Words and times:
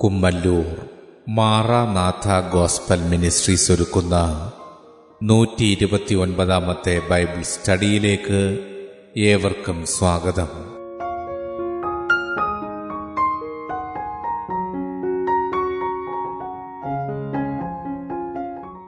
Kummallur 0.00 0.88
Maranatha 1.28 2.52
gospel 2.52 3.02
ministries 3.02 3.72
ഒരുക്കുന്ന 3.72 4.16
നൂറ്റി 5.22 5.64
ഇരുപത്തി 5.64 6.14
ഒൻപതാമത്തെ 6.14 7.02
ബൈബിൾ 7.10 7.42
സ്റ്റഡിയിലേക്ക് 7.42 8.58
ഏവർക്കും 9.16 9.86
സ്വാഗതം. 9.86 10.78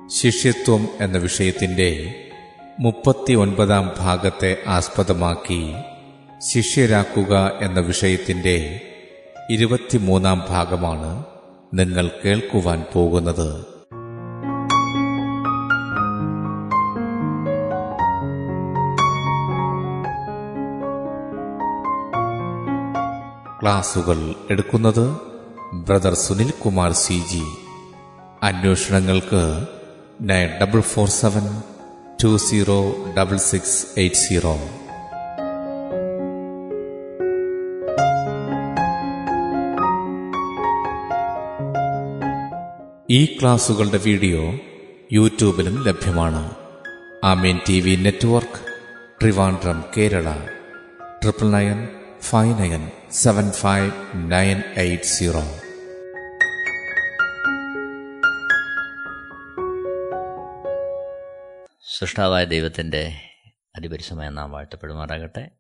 ശിഷ്യത്വം 0.09 0.89
എന്ന 1.01 1.19
വിഷയത്തിന്റെ 1.19 2.15
മുപ്പത്തി 2.81 3.33
ഒൻപതാം 3.33 3.93
ഭാഗത്തെ 3.99 4.57
ആസ്പദമാക്കി 4.67 5.73
ശിഷ്യരാക്കുക 6.53 7.53
എന്ന 7.61 7.81
വിഷയത്തിന്റെ 7.81 8.81
ഇരുപത്തിമൂന്നാം 9.51 10.43
ഭാഗമാണ് 10.49 11.25
നിങ്ങൾ 11.75 12.11
കേൾക്കുവാൻ 12.25 12.85
പോകുന്നത്. 12.93 13.65
ക്ലാസുകൾ 23.63 24.35
എടുക്കുന്നത് 24.51 25.19
brother 25.75 26.15
Sunil 26.15 26.51
Kumar 26.51 26.93
C 26.93 27.23
G. 27.33 27.45
അന്വേഷണങ്ങൾക്ക് 28.43 29.67
nine 30.21 30.49
double 30.63 30.81
four 30.81 31.09
seven 31.09 31.63
two 32.25 32.37
zero 32.37 32.95
double 33.19 33.37
six 33.37 33.87
eight 33.99 34.17
zero. 34.17 34.57
ഈ 43.13 43.39
ക്ലാസുകളുടെ 43.41 43.97
വീഡിയോ 43.97 44.59
യൂട്യൂബിലും 45.13 45.85
ലഭ്യമാണ്. 45.85 46.55
Amen 47.25 47.61
T 47.69 47.81
V 47.81 47.97
network 47.97 48.79
Trivandrum 49.21 49.85
Kerala. 49.97 50.47
Triple 51.23 51.51
nine 51.51 51.89
five 52.21 52.59
nine 52.59 52.91
seven 53.11 53.51
five 53.51 53.93
nine 54.15 54.63
eight 54.77 55.05
zero. 55.05 55.41
സൃഷ്ടാവായ 61.99 62.45
ദൈവത്തിന്റെ 62.45 63.21
അതിപരിശമായ 63.77 64.29
നാം 64.29 64.53
വാഴ്ത്തപ്പെടുമാറാകട്ടെ. 64.53 65.51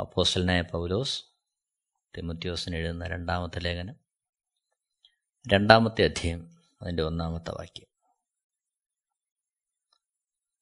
അപ്പോസ്റ്റലിനായ 0.00 0.60
പൗലോസ് 0.60 1.24
തിമുത്യോസിന് 2.16 2.76
എഴുതുന്ന 2.76 3.06
രണ്ടാമത്തെ 3.06 3.60
ലേഖനം 3.60 3.94
രണ്ടാമത്തെ 5.52 6.04
അധ്യയം 6.04 6.53
അതിന്റെ 6.84 7.02
ഒന്നാമത്തെ 7.02 7.50
വാക്യം. 7.50 7.86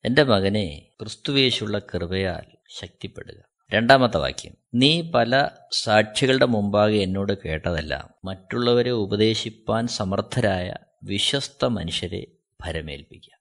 എന്റെ 0.05 0.23
മകനെ 0.23 0.89
ക്രിസ്തുവേശുള്ള 1.01 1.79
കൃപയാൽ 1.79 2.56
ശക്തിപ്പെടുക. 2.69 3.42
രണ്ടാമത്തെ 3.75 4.19
വാക്യം. 4.19 4.56
നീ 4.75 5.11
പല 5.11 5.48
സാക്ഷികളുടെ 5.73 6.45
മുമ്പാകെ 6.45 6.98
എന്നോട് 6.98 7.33
കേട്ടതെല്ലാം 7.45 8.11
മറ്റുള്ളവരെ 8.25 8.91
ഉപദേശിപ്പാൻ 8.91 9.87
സമർത്ഥരായ 9.87 10.75
വിശ്വസ്ത 11.03 11.64
മനുഷ്യരെ 11.64 12.27
ഭരമേൽപ്പിക്കുക. 12.61 13.33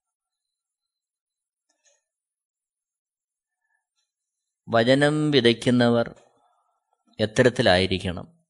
വചനം 4.69 5.31
വിതയ്ക്കുന്നവർ 5.31 6.15
എത്തരത്തിലായിരിക്കണം. 7.19 8.45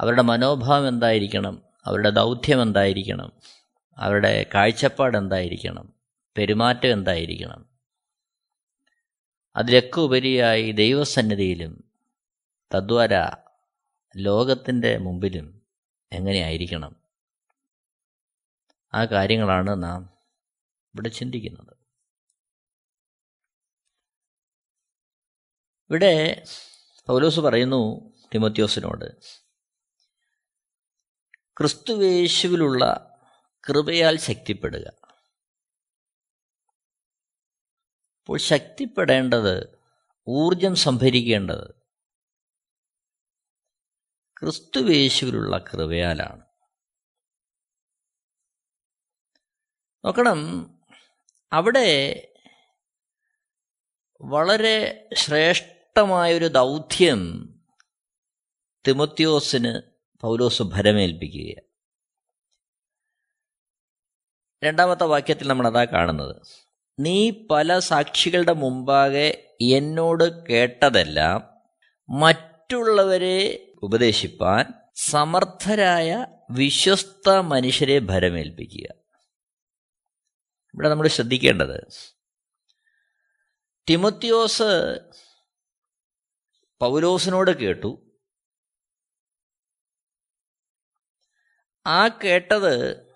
അവരുടെ 0.00 0.22
മനോഭാവം 0.22 0.88
എന്തായിരിക്കണം? 0.88 1.71
അവരുടെ 1.84 2.10
ദൗത്യം 2.10 2.62
എന്തായിരിക്കണം? 2.62 3.32
അവരുടെ 3.96 4.46
കാഴ്ചപ്പാട് 4.54 5.16
എന്തായിരിക്കണം? 5.16 5.92
പെരുമാറ്റം 6.36 6.92
എന്തായിരിക്കണം? 6.92 7.66
അതിലൊക്കെ 9.56 10.00
ഉപരിയായി 10.00 10.72
ദൈവസന്നിധിയിലും 10.72 11.84
തദ്വാര 12.74 13.10
ലോകത്തിന്റെ 14.16 14.98
മുമ്പിലും 14.98 15.62
എങ്ങനെയായിരിക്കണം? 16.12 16.96
ആ 18.94 19.04
കാര്യങ്ങളാണ് 19.04 19.82
നാം 19.82 20.02
ഇവിടെ 20.94 21.08
ചിന്തിക്കുന്നത്. 21.08 21.76
ഇവിടെ 25.90 26.44
പൗലോസ് 27.06 27.40
പറയുന്നു 27.40 28.12
തിമോത്യോസിനോട് 28.34 29.04
ക്രിസ്തുവേശുവിലുള്ള 31.58 32.84
കൃപയാൽ 33.68 34.18
ശക്തിപ്പെടുക. 34.18 34.88
അപ്പോൾ 38.20 38.38
ശക്തിപ്പെടേണ്ടത് 38.38 39.78
ഊർജം 40.28 40.76
സംഭരിക്കേണ്ടത് 40.76 41.74
ക്രിസ്തുവേശുവിലുള്ള 44.40 45.58
കൃപയാലാണ്. 45.58 46.46
നോക്കണം 50.04 50.70
അവിടെ 51.52 52.18
വളരെ 54.20 55.08
ശ്രേഷ്ഠമായൊരു 55.14 56.46
ദൗത്യം 56.46 57.20
തിമത്യോസിന് 58.88 59.91
പൗലോസ് 60.22 60.62
ഭരമേൽപ്പിക്കുക 60.62 61.62
രണ്ടാമത്തെ 64.64 65.04
വാക്യത്തിൽ 65.04 65.48
നമ്മൾ 65.48 65.66
അതാ 65.66 65.84
കാണുന്നത്. 65.84 66.42
നീ 67.00 67.30
പല 67.50 67.78
സാക്ഷികളുടെ 67.78 68.52
മുമ്പാകെ 68.52 69.56
എന്നോട് 69.60 70.46
കേട്ടതെല്ലാം 70.46 71.50
മറ്റുള്ളവരെ 72.20 73.72
ഉപദേശിപ്പാൻ 73.82 74.72
സമർത്ഥരായ 74.96 76.26
വിശ്വസ്ത 76.50 77.30
മനുഷ്യരെ 77.30 77.98
ഭരമേൽപ്പിക്കുക. 77.98 78.94
ഇവിടെ 80.74 80.88
നമ്മൾ 80.88 81.08
ശ്രദ്ധിക്കേണ്ടത് 81.08 81.88
തിമത്യോസ് 83.90 85.00
പൗലോസിനോട് 86.80 87.50
കേട്ടു. 87.50 88.01
ആ 91.86 92.08
കേട്ടത് 92.08 93.06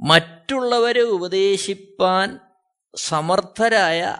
മറ്റുള്ളവരെ 0.00 1.00
ഉപദേശിപ്പാൻ 1.00 2.40
സമർത്ഥരായ 2.96 4.18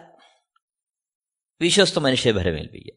വിശ്വസ്ത 1.61 1.99
മനുഷ്യരെ 1.99 2.37
ഭരമേൽപ്പിക്കുക. 2.37 2.93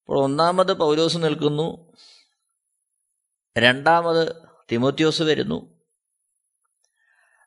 അപ്പോൾ 0.00 0.24
ഒന്നാമത് 0.24 0.74
പൗലോസ് 0.74 1.16
നിൽക്കുന്നു. 1.16 1.92
രണ്ടാമത് 3.58 4.48
തിമോത്യോസ് 4.72 5.22
വരുന്നു. 5.22 5.80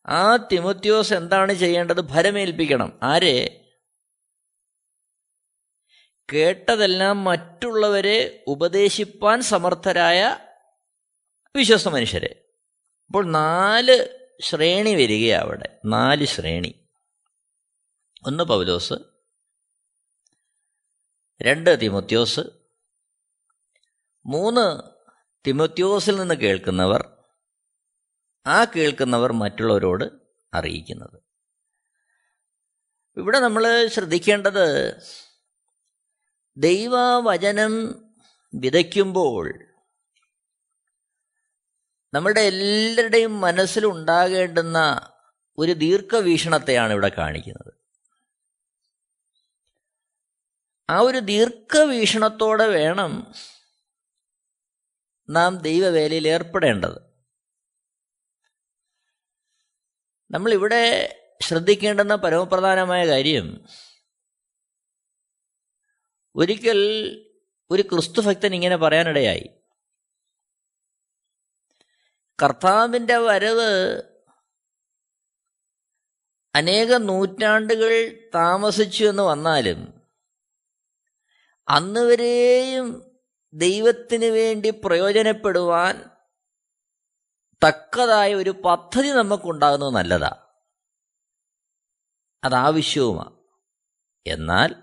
ആ 0.08 0.38
തിമോത്യോസ് 0.38 1.14
എന്താണ് 1.14 1.54
ചെയ്യേണ്ടത്? 1.54 2.02
ഭരമേൽപ്പിക്കണം. 2.02 3.00
ആരെ? 3.04 3.63
കേട്ടതെല്ലാം 6.32 7.24
മറ്റുള്ളവരെ 7.24 8.44
ഉപദേശിപ്പാൻ 8.48 9.42
സമർത്ഥരായ 9.42 10.38
വിശ്വസ്ത 11.56 11.88
മനുഷ്യരെ. 11.90 12.50
അപ്പോൾ 13.08 13.26
നാല് 13.26 14.20
ശ്രേണി 14.42 14.96
വരികയാണ് 14.96 15.44
അവിടെ. 15.44 15.80
നാല് 15.86 16.26
ശ്രേണി. 16.26 16.88
ഒന്ന് 18.26 18.44
പൗലോസ് 18.44 18.94
രണ്ട് 21.42 21.82
തിമോത്യോസ് 21.82 22.40
മൂന്ന് 24.26 24.82
തിമോത്യോസിൽ 25.48 26.16
നിന്ന് 26.16 26.36
കേൾക്കുന്നവർ 26.36 27.18
ആ 28.48 28.66
കേൾക്കുന്നവർ 28.66 29.32
മറ്റുള്ളവരോട് 29.32 30.04
അറിയിക്കുന്നത്. 30.54 31.24
ഇവിടെ 33.18 33.40
നമ്മൾ 33.40 33.88
ശ്രദ്ധിക്കേണ്ടത് 33.88 34.96
ദൈവവചനം 36.58 38.06
വിതയ്ക്കുമ്പോൾ 38.54 39.54
നമ്മുടെ 42.14 42.42
എല്ലാവരുടെയും 42.42 43.42
മനസ്സിലുണ്ടാകേണ്ടുന്ന 43.42 45.10
ഒരു 45.58 45.72
ദീർഘവീക്ഷണത്തെയാണ് 45.72 46.94
ഇവിടെ 46.94 47.10
കാണിക്കുന്നത്. 47.10 47.74
ആ 50.90 51.00
ഒരു 51.00 51.18
ദീർഘവീക്ഷണത്തോടെ 51.18 52.68
വേണം 52.68 53.34
നാം 55.30 55.58
ദൈവവേലയിൽ 55.58 56.28
ഏർപ്പെടേണ്ടത്. 56.28 57.14
നമ്മളിവിടെ 60.32 61.16
ശ്രദ്ധിക്കേണ്ടുന്ന 61.42 62.16
പരമപ്രധാനമായ 62.16 63.08
കാര്യം 63.08 63.68
ഒരിക്കൽ 66.36 66.80
ഒരു 67.72 67.82
ക്രിസ്തുഭക്തൻ 67.82 68.56
ഇങ്ങനെ 68.56 68.76
പറയാനിടയായി. 68.76 69.50
കർത്താവിന്റെ 72.44 73.18
വരവ് 73.18 74.02
അനേക 76.56 76.94
നൂറ്റാണ്ടുകൾ 76.94 78.20
താമസിച്ചു 78.36 79.06
എന്ന് 79.06 79.24
വന്നാലും 79.24 80.02
അന്നുവരെയും 81.68 83.18
ദൈവത്തിന് 83.54 84.26
വേണ്ടി 84.26 84.70
പ്രയോജനപ്പെടുവാൻ 84.70 86.10
തക്കതായ 87.68 88.34
ഒരു 88.34 88.50
പദ്ധതി 88.50 89.08
നമുക്കുണ്ടാകുന്നത് 89.08 89.96
നല്ലതാ. 89.96 90.48
അതാവശ്യവുമാണ് 92.44 93.38
എന്നാൽ 94.28 94.83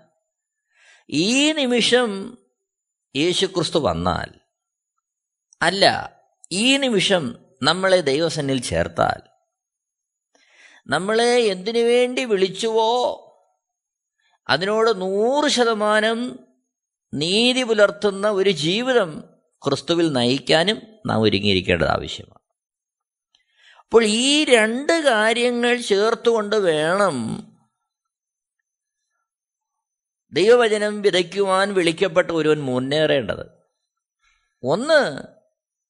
ഈ 1.11 1.53
നിമിഷം 1.53 2.37
യേശുക്രിസ്തു 3.15 3.79
വന്നാൽ 3.79 4.29
അല്ല 5.61 6.13
ഈ 6.51 6.77
നിമിഷം 6.77 7.39
നമ്മളെ 7.63 8.01
ദൈവസന്നിൽ 8.01 8.61
ചേർത്താൽ 8.61 9.21
നമ്മളെ 10.87 11.47
എന്തിനു 11.47 11.79
വേണ്ടി 11.79 12.25
വിളിച്ചുവോ 12.25 12.91
അതിനോട് 14.49 15.01
നൂറ് 15.01 15.49
ശതമാനം 15.49 16.39
നീതി 17.13 17.63
പുലർത്തുന്ന 17.63 18.29
ഒരു 18.29 18.49
ജീവിതം 18.49 19.23
ക്രിസ്തുവിൽ 19.67 20.13
നയിക്കാനും 20.13 20.81
നാം 21.05 21.21
ഒരുങ്ങിയിരിക്കേണ്ടത് 21.21 21.87
ആവശ്യമാണ്. 21.87 22.41
അപ്പോൾ 23.79 24.03
ഈ 24.05 24.45
രണ്ട് 24.45 24.93
കാര്യങ്ങൾ 24.93 25.77
ചേർത്തുകൊണ്ട് 25.77 26.55
വേണം 26.55 27.17
ദൈവവചനം 30.33 31.01
വിതയ്ക്കുവാൻ 31.01 31.73
വിളിക്കപ്പെട്ട 31.73 32.31
ഒരുവൻ 32.31 32.61
മുന്നേറേണ്ടത്. 32.61 33.45
ഒന്ന് 34.63 35.23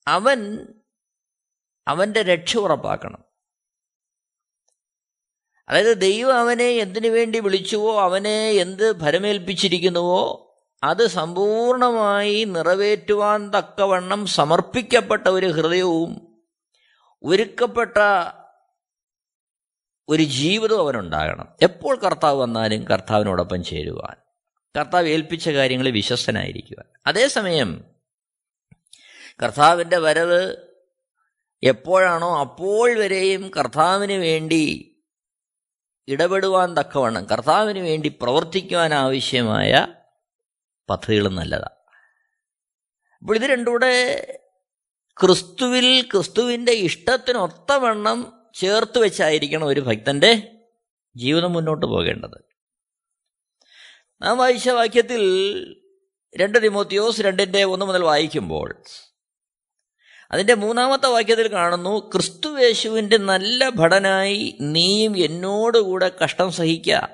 അവൻ 0.07 0.67
അവന്റെ 1.87 2.21
രക്ഷ 2.21 2.57
ഉറപ്പാക്കണം. 2.57 3.23
അതായത് 5.69 6.01
ദൈവം 6.01 6.39
അവനെ 6.39 6.63
എന്തിനു 6.63 7.09
വേണ്ടി 7.09 7.39
വിളിച്ചുവോ 7.39 8.01
അവനെ 8.01 8.49
എന്ത് 8.49 8.99
ഫലമേൽപ്പിച്ചിരിക്കുന്നുവോ 8.99 10.47
അത് 10.83 11.07
സമ്പൂർണമായി 11.07 12.43
നിറവേറ്റുവാൻ 12.43 13.49
തക്കവണ്ണം 13.49 14.27
സമർപ്പിക്കപ്പെട്ട 14.27 15.27
ഒരു 15.27 15.45
ഹൃദയവും 15.45 16.37
ഒരുക്കപ്പെട്ട 17.23 17.97
ഒരു 20.09 20.23
ജീവിതവും 20.23 20.79
അവനുണ്ടാകണം. 20.79 21.47
എപ്പോൾ 21.61 21.99
കർത്താവ് 21.99 22.41
വന്നാലും 22.41 22.83
കർത്താവിനോടൊപ്പം 22.83 23.63
ചേരുവാൻ. 23.63 24.30
കർത്താവ് 24.75 25.07
ഏൽപ്പിച്ച 25.07 25.49
കാര്യങ്ങളിൽ 25.49 25.91
വിശ്വസ്തനായിരിക്കുക 25.91 26.85
അതേസമയം 27.07 27.83
കർത്താവിന്റെ 29.43 29.97
വരവ് 29.97 30.55
എപ്പോഴാണോ 31.63 32.39
അപ്പോൾ 32.39 32.97
വരെയും 32.97 33.51
കർത്താവിന് 33.57 34.11
വേണ്ടി 34.11 34.87
ഇടപെടുവാൻ 36.07 36.73
തക്കവണ്ണം 36.73 37.25
കർത്താവിന് 37.25 37.79
വേണ്ടി 37.79 38.07
പ്രവർത്തിക്കുവാൻ 38.21 38.93
ആവശ്യമായ 38.93 39.87
പദ്ധതികളും 40.89 41.35
നല്ലതാണ്. 41.35 41.75
അപ്പോൾ 43.21 43.35
ഇത് 43.35 43.41
രണ്ടുകൂടെ 43.41 43.93
ക്രിസ്തുവിൽ 45.19 46.01
ക്രിസ്തുവിന്റെ 46.01 46.71
ഇഷ്ടത്തിനൊത്തവണ്ണം 46.71 48.33
ചേർത്ത് 48.53 48.99
വെച്ചായിരിക്കണം 48.99 49.65
ഒരു 49.65 49.81
ഭക്തന്റെ 49.81 50.59
ജീവിതം 51.17 51.53
മുന്നോട്ട് 51.53 51.85
പോകേണ്ടത്. 51.85 52.50
നാം 54.21 54.37
വായിച്ച 54.37 54.69
വാക്യത്തിൽ 54.69 55.23
രണ്ട് 56.37 56.63
തിമോത്തിയോസ് 56.63 57.21
രണ്ടിന്റെ 57.21 57.63
ഒന്ന് 57.63 57.85
മുതൽ 57.85 58.03
വായിക്കുമ്പോൾ 58.03 58.83
അതിന്റെ 60.31 60.53
മൂന്നാമത്തെ 60.53 61.07
വാക്യത്തിൽ 61.07 61.51
കാണുന്നു 61.51 62.11
ക്രിസ്തുവേശുവിന്റെ 62.13 63.17
നല്ല 63.17 63.69
ഭടനായി 63.69 64.57
നീയും 64.61 65.17
എന്നോടുകൂടെ 65.17 66.11
കഷ്ടം 66.23 66.51
സഹിക്ക. 66.51 67.07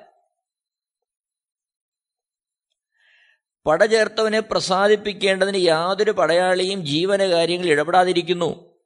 പടചേർത്തവനെ 3.66 4.40
പ്രസാദിപ്പിക്കേണ്ടതിന് 4.40 5.56
യാതൊരു 5.56 6.10
പടയാളിയും 6.10 6.86
ജീവന 6.86 7.30
കാര്യങ്ങളിൽ 7.30 7.70
ഇടപെടാതിരിക്കുന്നു. 7.70 8.76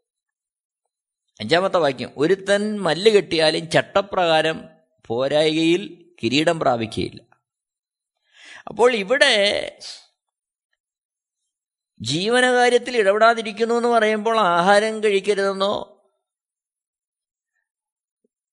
അഞ്ചാമത്തെ 1.41 1.79
വാക്യം 1.79 2.11
ഒരുത്തൻ 2.17 2.81
മല്ല് 2.81 3.11
കെട്ടിയാലും 3.11 3.71
ചട്ടപ്രകാരം 3.71 4.69
പോരായികയിൽ 5.07 6.07
കിരീടം 6.23 6.61
പ്രാപിക്കുകയില്ല 6.61 7.32
അപ്പോൾ 8.69 8.95
ഇവിടെ 8.95 9.79
ജീവനകാര്യത്തിൽ 12.01 12.97
ഇടപെടാതിരിക്കുന്നു 12.97 13.75
എന്ന് 13.75 13.89
പറയുമ്പോൾ 13.89 14.39
ആഹാരം 14.39 15.05
കഴിക്കരുതെന്നോ 15.05 16.03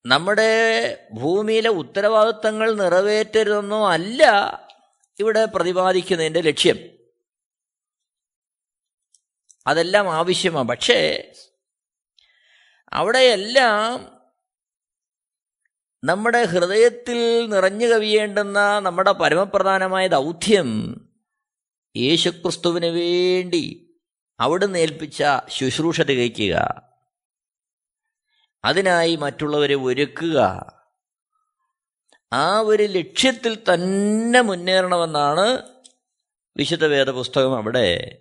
നമ്മുടെ 0.05 0.51
ഭൂമിയിലെ 1.13 1.69
ഉത്തരവാദിത്തങ്ങൾ 1.69 2.73
നിറവേറ്റരുതെന്നോ 2.73 3.89
അല്ല 3.91 4.23
ഇവിടെ 5.19 5.45
പ്രതിപാദിക്കുന്നതിന്റെ 5.45 6.41
ലക്ഷ്യം. 6.41 6.77
അതെല്ലാം 9.67 10.13
ആവശ്യമാണ്. 10.13 10.69
പക്ഷേ 10.69 11.31
അവിടെയെല്ലാം 12.93 14.18
നമ്മുടെ 16.03 16.43
ഹൃദയത്തിൽ 16.43 17.49
നിറഞ്ഞു 17.49 17.87
കവിയേണ്ടുന്ന 17.87 18.79
നമ്മുടെ 18.79 19.11
പരമപ്രധാനമായ 19.11 20.07
ദൗത്യം 20.07 20.95
യേശുക്രിസ്തുവിന് 21.97 22.85
വേണ്ടി 22.85 23.95
അവിടുന്ന് 24.39 24.79
ഏൽപ്പിച്ച 24.79 25.23
ശുശ്രൂഷ 25.49 26.01
തികയ്ക്കുക. 26.01 26.81
അതിനായി 28.65 29.15
മറ്റുള്ളവരെ 29.15 29.75
ഒരുക്കുക. 29.75 30.37
ആ 32.33 32.59
ഒരു 32.59 32.83
ലക്ഷ്യത്തിൽ 32.83 33.57
തന്നെ 33.73 34.41
മുന്നേറണമെന്നാണ് 34.41 35.63
വിശുദ്ധ 36.57 36.85
വേദപുസ്തകം 36.85 37.55
അവിടെ 37.55 38.17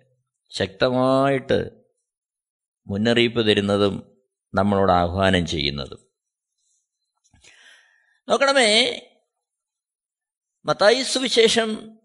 ശക്തമായിട്ട് 0.49 1.71
മുന്നറിയിപ്പ് 2.87 3.47
തരുന്നതും 3.47 4.17
നമ്മളോട് 4.53 4.91
ആഹ്വാനം 4.91 5.45
ചെയ്യുന്നതും. 5.45 6.08
നോക്കണമേ. 8.29 8.99
മത്തായി 10.65 11.03
സുവിശേഷം 11.03 11.99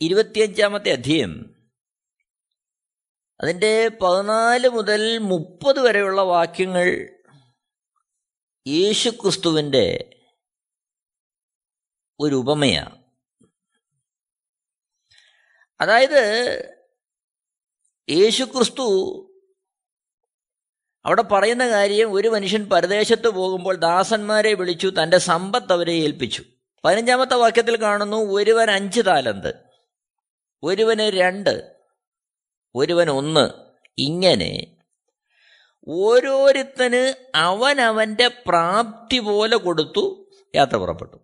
ഇരുപത്തിയഞ്ചാമത്തെ 0.00 0.92
അധ്യയം. 0.92 1.56
അതിന്റെ 3.40 3.88
പതിനാല് 3.88 4.68
മുതൽ 4.68 5.18
മുപ്പത് 5.18 5.80
വരെയുള്ള 5.80 6.20
വാക്യങ്ങൾ 6.22 7.16
യേശുക്രിസ്തുവിന്റെ 8.66 10.20
ഒരു 12.20 12.34
ഉപമയാണ്. 12.34 13.04
അതായത് 15.80 16.62
യേശുക്രിസ്തു 18.10 18.86
അവിടെ 21.06 21.22
പറയുന്ന 21.22 21.68
കാര്യം 21.68 22.12
ഒരു 22.12 22.28
മനുഷ്യൻ 22.28 22.68
പരദേശത്ത് 22.68 23.28
പോകുമ്പോൾ 23.28 23.76
ദാസന്മാരെ 23.76 24.54
വിളിച്ചു 24.54 24.92
തന്റെ 25.02 25.18
സമ്പത്ത് 25.18 25.72
അവരെ 25.72 25.92
ഏൽപ്പിച്ചു. 25.92 26.42
പതിനഞ്ചാമത്തെ 26.84 27.34
വാക്യത്തിൽ 27.34 27.82
കാണുന്നു 27.82 28.16
ഒരുവൻ 28.16 28.70
അഞ്ച് 28.70 29.00
താലന്ത് 29.06 29.54
ഒരുവന് 30.62 31.00
രണ്ട് 31.00 31.74
ഒരുവൻ 32.74 33.10
ഒന്ന്. 33.10 33.50
ഇങ്ങനെ 33.98 34.76
ഓരോരുത്തന് 35.88 37.30
അവനവന്റെ 37.34 38.28
പ്രാപ്തി 38.28 39.18
പോലെ 39.18 39.56
കൊടുത്തു 39.56 40.30
യാത്ര 40.54 40.76
പുറപ്പെട്ടു. 40.76 41.16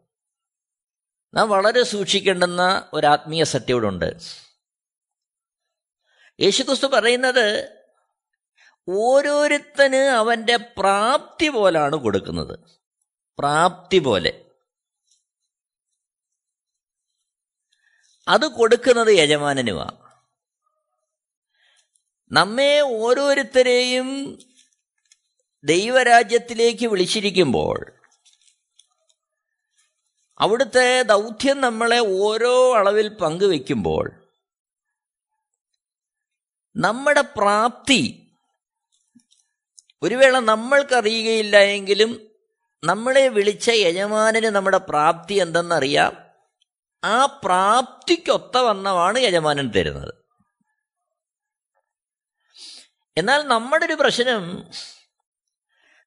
നാം 1.34 1.48
വളരെ 1.48 1.82
സൂക്ഷിക്കേണ്ടുന്ന 1.82 2.90
ഒരു 2.92 3.06
ആത്മീയ 3.06 3.44
സത്യവിടുണ്ട് 3.44 4.16
യേശുക്രിസ്തു 6.40 6.86
പറയുന്നത് 6.86 7.81
ഓരോരുത്തന് 8.88 9.96
അവന്റെ 9.96 10.56
പ്രാപ്തി 10.56 11.48
പോലാണ് 11.48 11.96
കൊടുക്കുന്നത്. 11.96 12.58
പ്രാപ്തി 13.38 13.98
പോലെ. 13.98 14.44
അത് 18.28 18.46
കൊടുക്കുന്നത് 18.46 19.08
യജമാനനുമാണ് 19.08 20.12
നമ്മെ 22.32 22.80
ഓരോരുത്തരെയും 22.80 24.38
ദൈവരാജ്യത്തിലേക്ക് 25.64 26.86
വിളിച്ചിരിക്കുമ്പോൾ 26.86 27.92
അവിടുത്തെ 30.40 31.02
ദൗത്യം 31.02 31.60
നമ്മളെ 31.60 31.98
ഓരോ 31.98 32.76
അളവിൽ 32.76 33.08
പങ്കുവെക്കുമ്പോൾ 33.08 34.12
നമ്മുടെ 36.76 37.20
പ്രാപ്തി 37.20 38.21
ഒരു 40.02 40.14
വേള 40.14 40.38
നമ്മൾക്കറിയുകയില്ല 40.38 41.56
എങ്കിലും 41.56 42.30
നമ്മളെ 42.84 43.28
വിളിച്ച 43.28 43.68
യജമാനന് 43.68 44.46
നമ്മുടെ 44.46 44.78
പ്രാപ്തി 44.78 45.34
എന്തെന്നറിയാം. 45.34 46.16
ആ 47.04 47.26
പ്രാപ്തിക്കൊത്ത 47.26 48.58
വന്നമാണ് 48.58 49.18
യജമാനൻ 49.18 49.70
തരുന്നത്. 49.76 50.14
എന്നാൽ 53.16 53.42
നമ്മുടെ 53.42 53.86
ഒരു 53.86 53.92
പ്രശ്നം 53.92 54.68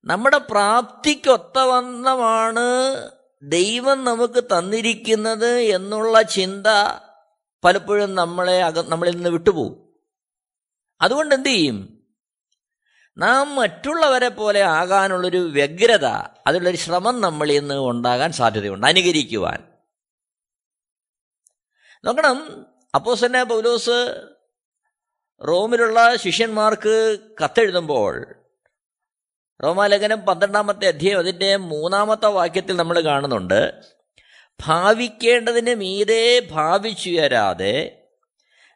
നമ്മുടെ 0.06 0.38
പ്രാപ്തിക്കൊത്ത 0.38 1.60
വന്നമാണ് 1.60 3.10
ദൈവം 3.44 4.04
നമുക്ക് 4.04 4.44
തന്നിരിക്കുന്നത് 4.44 5.58
എന്നുള്ള 5.58 6.22
ചിന്ത 6.22 6.68
പലപ്പോഴും 7.64 8.16
നമ്മളെ 8.16 8.60
നമ്മളിൽ 8.82 9.16
നിന്ന് 9.16 9.30
വിട്ടുപോകും. 9.30 10.00
അതുകൊണ്ട് 11.02 11.36
എന്തു 11.36 11.50
ചെയ്യും? 11.50 11.95
നാം 13.18 13.56
മറ്റുള്ളവരെ 13.56 14.28
പോലെ 14.28 14.62
ആകാനുള്ളൊരു 14.62 15.38
വ്യഗ്രത 15.38 16.06
അതിലുള്ളൊരു 16.48 16.78
ശ്രമം 16.78 17.22
നമ്മളിൽ 17.22 17.60
നിന്ന് 17.60 17.76
ഉണ്ടാകാൻ 17.76 18.32
സാധ്യതയുണ്ട് 18.32 18.88
അനുകരിക്കുവാൻ. 18.88 19.76
നോക്കണം 22.06 22.68
അപ്പോസന്നെ 22.96 23.44
പൗലോസ് 23.44 23.98
റോമിലുള്ള 25.48 26.16
ശിഷ്യന്മാർക്ക് 26.16 27.18
കത്തെഴുതുമ്പോൾ 27.44 28.26
റോമാലേഖനം 29.64 30.20
പന്ത്രണ്ടാമത്തെ 30.20 30.88
അധ്യായം 30.88 31.20
അതിന്റെ 31.20 31.56
മൂന്നാമത്തെ 31.56 32.28
വാക്യത്തിൽ 32.28 32.76
നമ്മൾ 32.76 33.00
കാണുന്നുണ്ട് 33.00 33.74
ഭാവിക്കേണ്ടതിന് 34.66 35.76
മീതെ 35.76 36.48
ഭാവിച്ചുയരാതെ 36.52 38.02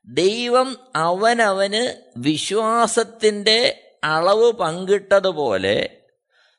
ദൈവം 0.08 0.78
അവനവന് 0.96 2.04
വിശ്വാസത്തിന്റെ 2.18 3.86
അളവ് 4.04 4.54
പങ്കിട്ടതുപോലെ 4.54 5.90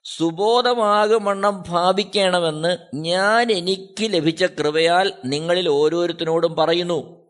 സുബോധമാകുമണ്ണം 0.04 1.64
ഭാവിക്കണമെന്ന് 1.68 2.78
ഞാൻ 2.94 3.52
എനിക്ക് 3.52 4.12
ലഭിച്ച 4.12 4.44
കൃപയാൽ 4.44 5.12
നിങ്ങളിൽ 5.24 5.68
ഓരോരുത്തരോടും 5.68 6.56
പറയുന്നു. 6.56 7.20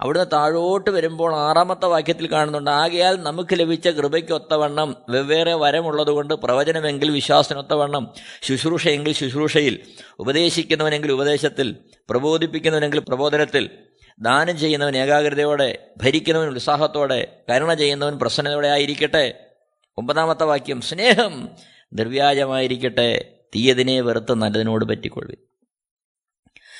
അവിടുന്ന് 0.00 0.30
താഴോട്ട് 0.32 0.90
വരുമ്പോൾ 0.90 1.34
ആറാമത്തെ 1.34 1.86
വാക്യത്തിൽ 1.86 2.32
കാണുന്നുണ്ട് 2.32 2.70
ആകയാൽ 2.70 3.16
നമുക്ക് 3.16 3.58
ലഭിച്ച 3.58 3.88
കൃപയ്ക്കൊത്തവണ്ണം 3.88 4.96
വെവ്വേറെ 5.08 5.54
വരമുള്ളതുകൊണ്ട് 5.54 6.34
പ്രവചനമെങ്കിൽ 6.34 7.10
വിശ്വാസത്തിനൊത്തവണ്ണം 7.10 8.14
ശുശ്രൂഷയെങ്കിൽ 8.42 9.12
ശുശ്രൂഷയിൽ 9.12 9.84
ഉപദേശിക്കുന്നവനെങ്കിൽ 10.18 11.12
ഉപദേശത്തിൽ 11.12 11.76
പ്രബോധിപ്പിക്കുന്നവനെങ്കിൽ 12.08 13.00
പ്രബോധനത്തിൽ 13.00 13.70
ദാനം 14.22 14.58
ചെയ്യുന്നവൻ 14.58 14.96
ഏകാഗ്രതയോടെ 14.96 15.90
ഭരിക്കുന്നവൻ 15.96 16.48
ഉത്സാഹത്തോടെ 16.48 17.42
കരുണ 17.50 17.74
ചെയ്യുന്നവൻ 17.74 18.18
പ്രസന്നതയോടെ 18.18 18.68
ആയിരിക്കട്ടെ. 18.68 19.46
ഒമ്പതാമത്തെ 19.98 20.44
വാക്യം 20.44 20.80
സ്നേഹം 20.80 21.48
നിർവ്യാജമായിരിക്കട്ടെ 21.92 23.36
തീയതിനെ 23.56 24.00
വെറുത്ത് 24.00 24.34
നല്ലതിനോട് 24.34 24.84
പറ്റിക്കൊള്ളു 24.84 25.36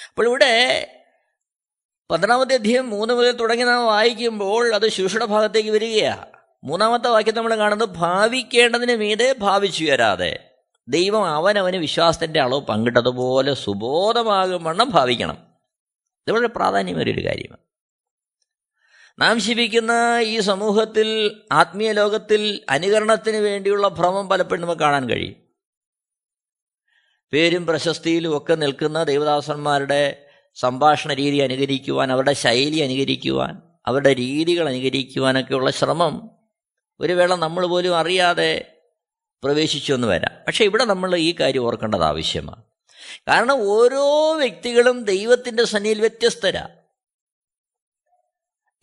അപ്പോൾ 0.08 0.26
ഇവിടെ 0.26 0.86
പന്ത്രണ്ടാമത്തെ 2.10 2.54
അധ്യയം 2.54 2.90
മൂന്ന് 2.90 3.14
മുതൽ 3.14 3.32
തുടങ്ങി 3.32 3.64
നാം 3.64 3.86
വായിക്കുമ്പോൾ 3.86 4.74
അത് 4.74 4.88
ശുശ്രൂഷയുടെ 4.88 5.24
ഭാഗത്തേക്ക് 5.24 5.70
വരികയാണ് 5.70 6.26
മൂന്നാമത്തെ 6.64 7.08
വാക്യം 7.08 7.34
നമ്മൾ 7.34 7.54
കാണുന്നത് 7.54 7.88
ഭാവിക്കേണ്ടതിന് 7.88 8.96
മീതെ 8.96 9.34
ഭാവിച്ചുയരാതെ 9.38 10.50
ദൈവം 10.88 11.26
അവനവന് 11.26 11.76
വിശ്വാസത്തിന്റെ 11.76 12.40
അളവ് 12.40 12.60
പങ്കിട്ടതുപോലെ 12.60 13.54
സുബോധമാകും 13.54 14.64
വണ്ണം 14.64 14.90
ഭാവിക്കണം. 14.90 15.49
ഇത് 16.30 16.36
വളരെ 16.36 16.48
പ്രാധാന്യമേറിയൊരു 16.48 17.26
കാര്യമാണ്. 17.26 17.60
നാം 19.18 19.40
ശിപിക്കുന്ന 19.40 19.92
ഈ 20.22 20.40
സമൂഹത്തിൽ 20.40 21.40
ആത്മീയ 21.52 21.92
ലോകത്തിൽ 21.92 22.60
അനുകരണത്തിന് 22.68 23.36
വേണ്ടിയുള്ള 23.36 23.88
ഭ്രമം 23.88 24.28
പലപ്പോഴും 24.28 24.62
നമുക്ക് 24.62 24.82
കാണാൻ 24.82 25.10
കഴിയും. 25.10 25.34
പേരും 27.32 27.66
പ്രശസ്തിയിലും 27.66 28.36
ഒക്കെ 28.36 28.54
നിൽക്കുന്ന 28.54 29.02
ദേവദാസന്മാരുടെ 29.02 30.26
സംഭാഷണ 30.54 31.14
രീതി 31.14 31.36
അനുകരിക്കുവാൻ 31.36 32.12
അവരുടെ 32.12 32.32
ശൈലി 32.32 32.78
അനുകരിക്കുവാൻ 32.78 33.62
അവരുടെ 33.86 34.14
രീതികൾ 34.14 34.68
അനുകരിക്കുവാനൊക്കെയുള്ള 34.68 35.70
ശ്രമം 35.70 36.30
ഒരു 37.00 37.12
വേള 37.12 37.34
നമ്മൾ 37.34 37.66
പോലും 37.66 37.96
അറിയാതെ 37.96 38.76
പ്രവേശിച്ചു 39.44 39.92
എന്ന് 39.92 40.08
വരാം. 40.08 40.44
പക്ഷേ 40.46 40.64
ഇവിടെ 40.64 40.84
നമ്മൾ 40.84 41.16
ഈ 41.16 41.34
കാര്യം 41.40 41.64
ഓർക്കേണ്ടത് 41.64 42.02
ആവശ്യമാണ്. 42.02 42.69
കാരണം 43.28 43.68
ഓരോ 43.70 44.34
വ്യക്തികളും 44.34 45.04
ദൈവത്തിന്റെ 45.04 45.64
സന്നിയിൽ 45.64 46.00
വ്യത്യസ്തരാ. 46.00 46.68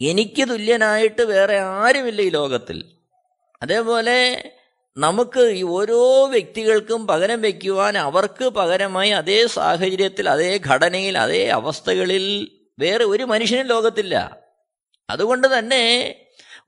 എനിക്ക് 0.02 0.50
തുല്യനായിട്ട് 0.50 1.22
വേറെ 1.22 1.60
ആരുമില്ല 1.60 2.22
ഈ 2.22 2.30
ലോകത്തിൽ. 2.30 2.92
അതേപോലെ 3.62 4.52
നമുക്ക് 4.98 5.40
ഈ 5.40 5.64
ഓരോ 5.64 6.26
വ്യക്തികൾക്കും 6.26 7.08
പകരം 7.08 7.42
വയ്ക്കുവാൻ 7.42 7.98
അവർക്ക് 7.98 8.46
പകരമായി 8.46 9.10
അതേ 9.10 9.48
സാഹചര്യത്തിൽ 9.48 10.30
അതേ 10.30 10.60
ഘടനയിൽ 10.68 11.18
അതേ 11.18 11.48
അവസ്ഥകളിൽ 11.48 12.52
വേറെ 12.80 13.04
ഒരു 13.06 13.24
മനുഷ്യനും 13.24 13.68
ലോകത്തില്ല. 13.68 14.38
അതുകൊണ്ട് 15.10 15.60
തന്നെ 15.60 16.16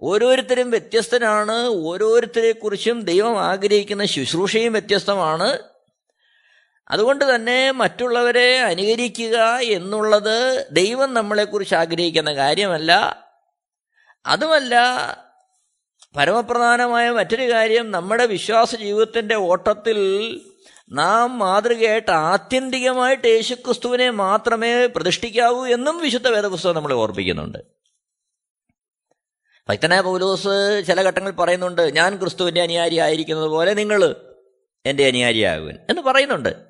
ഓരോരുത്തരും 0.02 0.72
വ്യത്യസ്തനാണ് 0.72 1.68
ഓരോരുത്തരെക്കുറിച്ചും 1.68 3.02
ദൈവം 3.02 3.44
ആഗ്രഹിക്കുന്ന 3.44 4.06
ശുശ്രൂഷയും 4.06 4.72
വ്യത്യസ്തമാണ്. 4.72 5.60
അതുകൊണ്ട് 6.92 7.36
തന്നെ 7.36 7.72
മറ്റുള്ളവരെ 7.72 8.60
അനുകരിക്കുക 8.60 9.38
എന്നുള്ളത് 9.62 10.68
ദൈവം 10.72 11.14
നമ്മളെക്കുറിച്ച് 11.14 11.76
ആഗ്രഹിക്കുന്ന 11.76 12.34
കാര്യമല്ല. 12.34 13.26
അതുമല്ല 14.26 14.76
പരമപ്രധാനമായ 16.18 17.10
മറ്റൊരു 17.10 17.52
കാര്യം 17.52 17.92
നമ്മുടെ 17.92 18.26
വിശ്വാസ 18.26 18.76
ജീവിതത്തിന്റെ 18.76 19.36
ഓട്ടത്തിൽ 19.36 20.00
നാം 20.92 21.40
മാതൃകയായിട്ട് 21.40 22.12
ആത്യന്തികമായിട്ട് 22.12 23.28
യേശുക്രിസ്തുവിനെ 23.28 24.10
മാത്രമേ 24.10 24.86
പ്രതിഷ്ഠിക്കാവൂ 24.86 25.68
എന്നും 25.68 25.98
വിശുദ്ധ 25.98 26.28
വേദപുസ്തകം 26.28 26.76
നമ്മളെ 26.76 26.96
ഓർപ്പിക്കുന്നുണ്ട്. 26.96 27.58
ഭക്തനായ 29.70 30.02
പൗലോസ് 30.02 30.84
ചില 30.88 31.02
ഘട്ടങ്ങളിൽ 31.02 31.36
പറയുന്നുണ്ട് 31.36 31.96
ഞാൻ 31.96 32.20
ക്രിസ്തുവിന്റെ 32.20 32.62
അനുയാരി 32.62 32.98
ആയിരിക്കുന്നത് 32.98 33.48
പോലെ 33.48 33.74
നിങ്ങൾ 33.74 34.16
എന്റെ 34.86 35.08
അനുയാരിയാകുവൻ 35.08 35.78
എന്ന് 35.90 36.02
പറയുന്നുണ്ട്. 36.02 36.69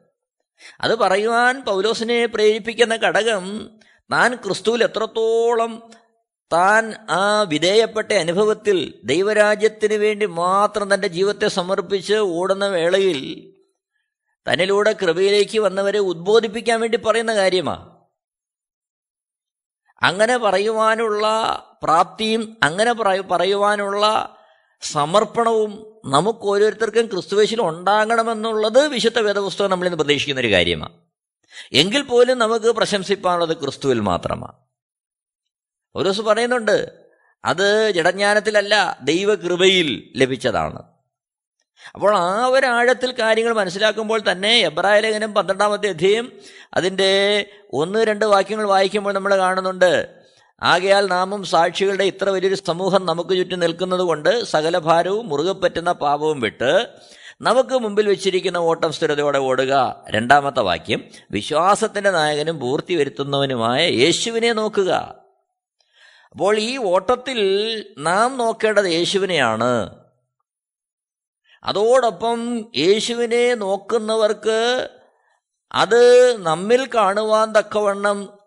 അത് 0.81 0.93
പറയുവാൻ 0.95 1.63
പൗലോസിനെ 1.63 2.25
പ്രേരിപ്പിക്കുന്ന 2.25 2.95
ഘടകം 2.95 3.45
താൻ 4.11 4.35
ക്രിസ്തുവിൽ 4.35 4.83
എത്രത്തോളം 4.83 5.73
താൻ 6.51 6.83
ആ 7.09 7.41
വിധേയപ്പെട്ട 7.43 8.13
അനുഭവത്തിൽ 8.13 8.77
ദൈവരാജ്യത്തിന് 9.03 9.93
വേണ്ടി 9.93 10.25
മാത്രം 10.25 10.93
തന്റെ 10.93 11.07
ജീവിതത്തെ 11.07 11.47
സമർപ്പിച്ച് 11.47 12.13
ഓടുന്ന 12.13 12.65
വേളയിൽ 12.67 13.19
തന്നിലൂടെ 14.45 14.93
കൃപയിലേക്ക് 14.93 15.59
വന്നവരെ 15.59 15.99
ഉദ്ബോധിപ്പിക്കാൻ 15.99 16.79
വേണ്ടി 16.81 16.97
പറയുന്ന 16.97 17.33
കാര്യമാണ് 17.33 17.85
അങ്ങനെ 20.01 20.37
പറയുവാനുള്ള 20.37 21.25
പ്രാപ്തിയും 21.83 22.57
അങ്ങനെ 22.63 22.93
പറയുവാനുള്ള 23.23 24.05
സമർപ്പണവും 24.81 26.01
നമുക്ക് 26.05 26.39
ഓരോരുത്തർക്കും 26.39 27.05
ക്രിസ്തുവേശിൽ 27.05 27.61
ഉണ്ടാകണമെന്നുള്ളത് 27.61 28.87
വിശുദ്ധ 28.87 29.19
വേദപുസ്തകം 29.19 29.69
നമ്മളിന്ന് 29.69 29.97
പ്രതീക്ഷിക്കുന്ന 29.97 30.41
ഒരു 30.41 30.51
കാര്യമാണ്. 30.51 30.93
എങ്കിൽ 31.73 32.01
പോലും 32.01 32.37
നമുക്ക് 32.37 32.65
പ്രശംസിപ്പാനുള്ളത് 32.65 33.57
ക്രിസ്തുവിൽ 33.57 33.99
മാത്രമാണ്. 33.99 34.51
ഒരു 35.95 36.03
ദിവസം 36.03 36.25
പറയുന്നുണ്ട് 36.25 36.93
അത് 37.45 37.91
ജഡജ്ഞാനത്തിലല്ല 37.91 38.97
ദൈവകൃപയിൽ 39.01 40.13
ലഭിച്ചതാണ്. 40.15 40.83
അപ്പോൾ 41.95 42.15
ആ 42.15 42.45
ഒരാഴത്തിൽ 42.45 43.11
കാര്യങ്ങൾ 43.11 43.53
മനസ്സിലാക്കുമ്പോൾ 43.53 44.21
തന്നെ 44.31 44.57
എബ്രായ 44.57 44.99
ലേഖനം 44.99 45.33
പന്ത്രണ്ടാമത്തെ 45.33 45.89
അധ്യയം 45.89 46.39
അതിന്റെ 46.73 47.45
ഒന്ന് 47.73 47.99
രണ്ട് 47.99 48.25
വാക്യങ്ങൾ 48.25 48.67
വായിക്കുമ്പോൾ 48.67 49.13
നമ്മൾ 49.13 49.37
കാണുന്നുണ്ട് 49.37 50.18
ആകയാൽ 50.63 51.07
നാമും 51.07 51.43
സാക്ഷികളുടെ 51.43 52.03
ഇത്ര 52.03 52.29
വലിയൊരു 52.29 52.55
സമൂഹം 52.55 53.05
നമുക്ക് 53.05 53.37
ചുറ്റും 53.37 53.59
നിൽക്കുന്നത് 53.59 53.99
കൊണ്ട് 53.99 54.43
സകല 54.43 54.77
ഭാരവും 54.77 55.29
മുറുകെ 55.29 55.51
പറ്റുന്ന 55.51 55.91
പാപവും 55.91 56.39
വിട്ട് 56.39 56.87
നമുക്ക് 57.41 57.73
മുമ്പിൽ 57.73 58.07
വെച്ചിരിക്കുന്ന 58.07 58.57
ഓട്ടം 58.57 58.93
സ്ഥിരതയോടെ 58.93 59.39
ഓടുക. 59.39 60.03
രണ്ടാമത്തെ 60.09 60.59
വാക്യം 60.59 61.03
വിശ്വാസത്തിന്റെ 61.31 62.11
നായകനും 62.11 62.59
പൂർത്തി 62.59 62.95
വരുത്തുന്നവനുമായ 62.95 63.89
യേശുവിനെ 63.89 64.53
നോക്കുക. 64.53 65.15
അപ്പോൾ 66.31 66.57
ഈ 66.57 66.77
ഓട്ടത്തിൽ 66.77 67.39
നാം 67.97 68.37
നോക്കേണ്ടത് 68.37 68.85
യേശുവിനെയാണ്. 68.85 69.89
അതോടൊപ്പം 71.63 72.59
യേശുവിനെ 72.77 73.53
നോക്കുന്നവർക്ക് 73.53 74.89
അത് 75.71 76.35
നമ്മിൽ 76.45 76.89
കാണുവാൻ 76.95 77.51
തക്കവണ്ണം 77.51 78.38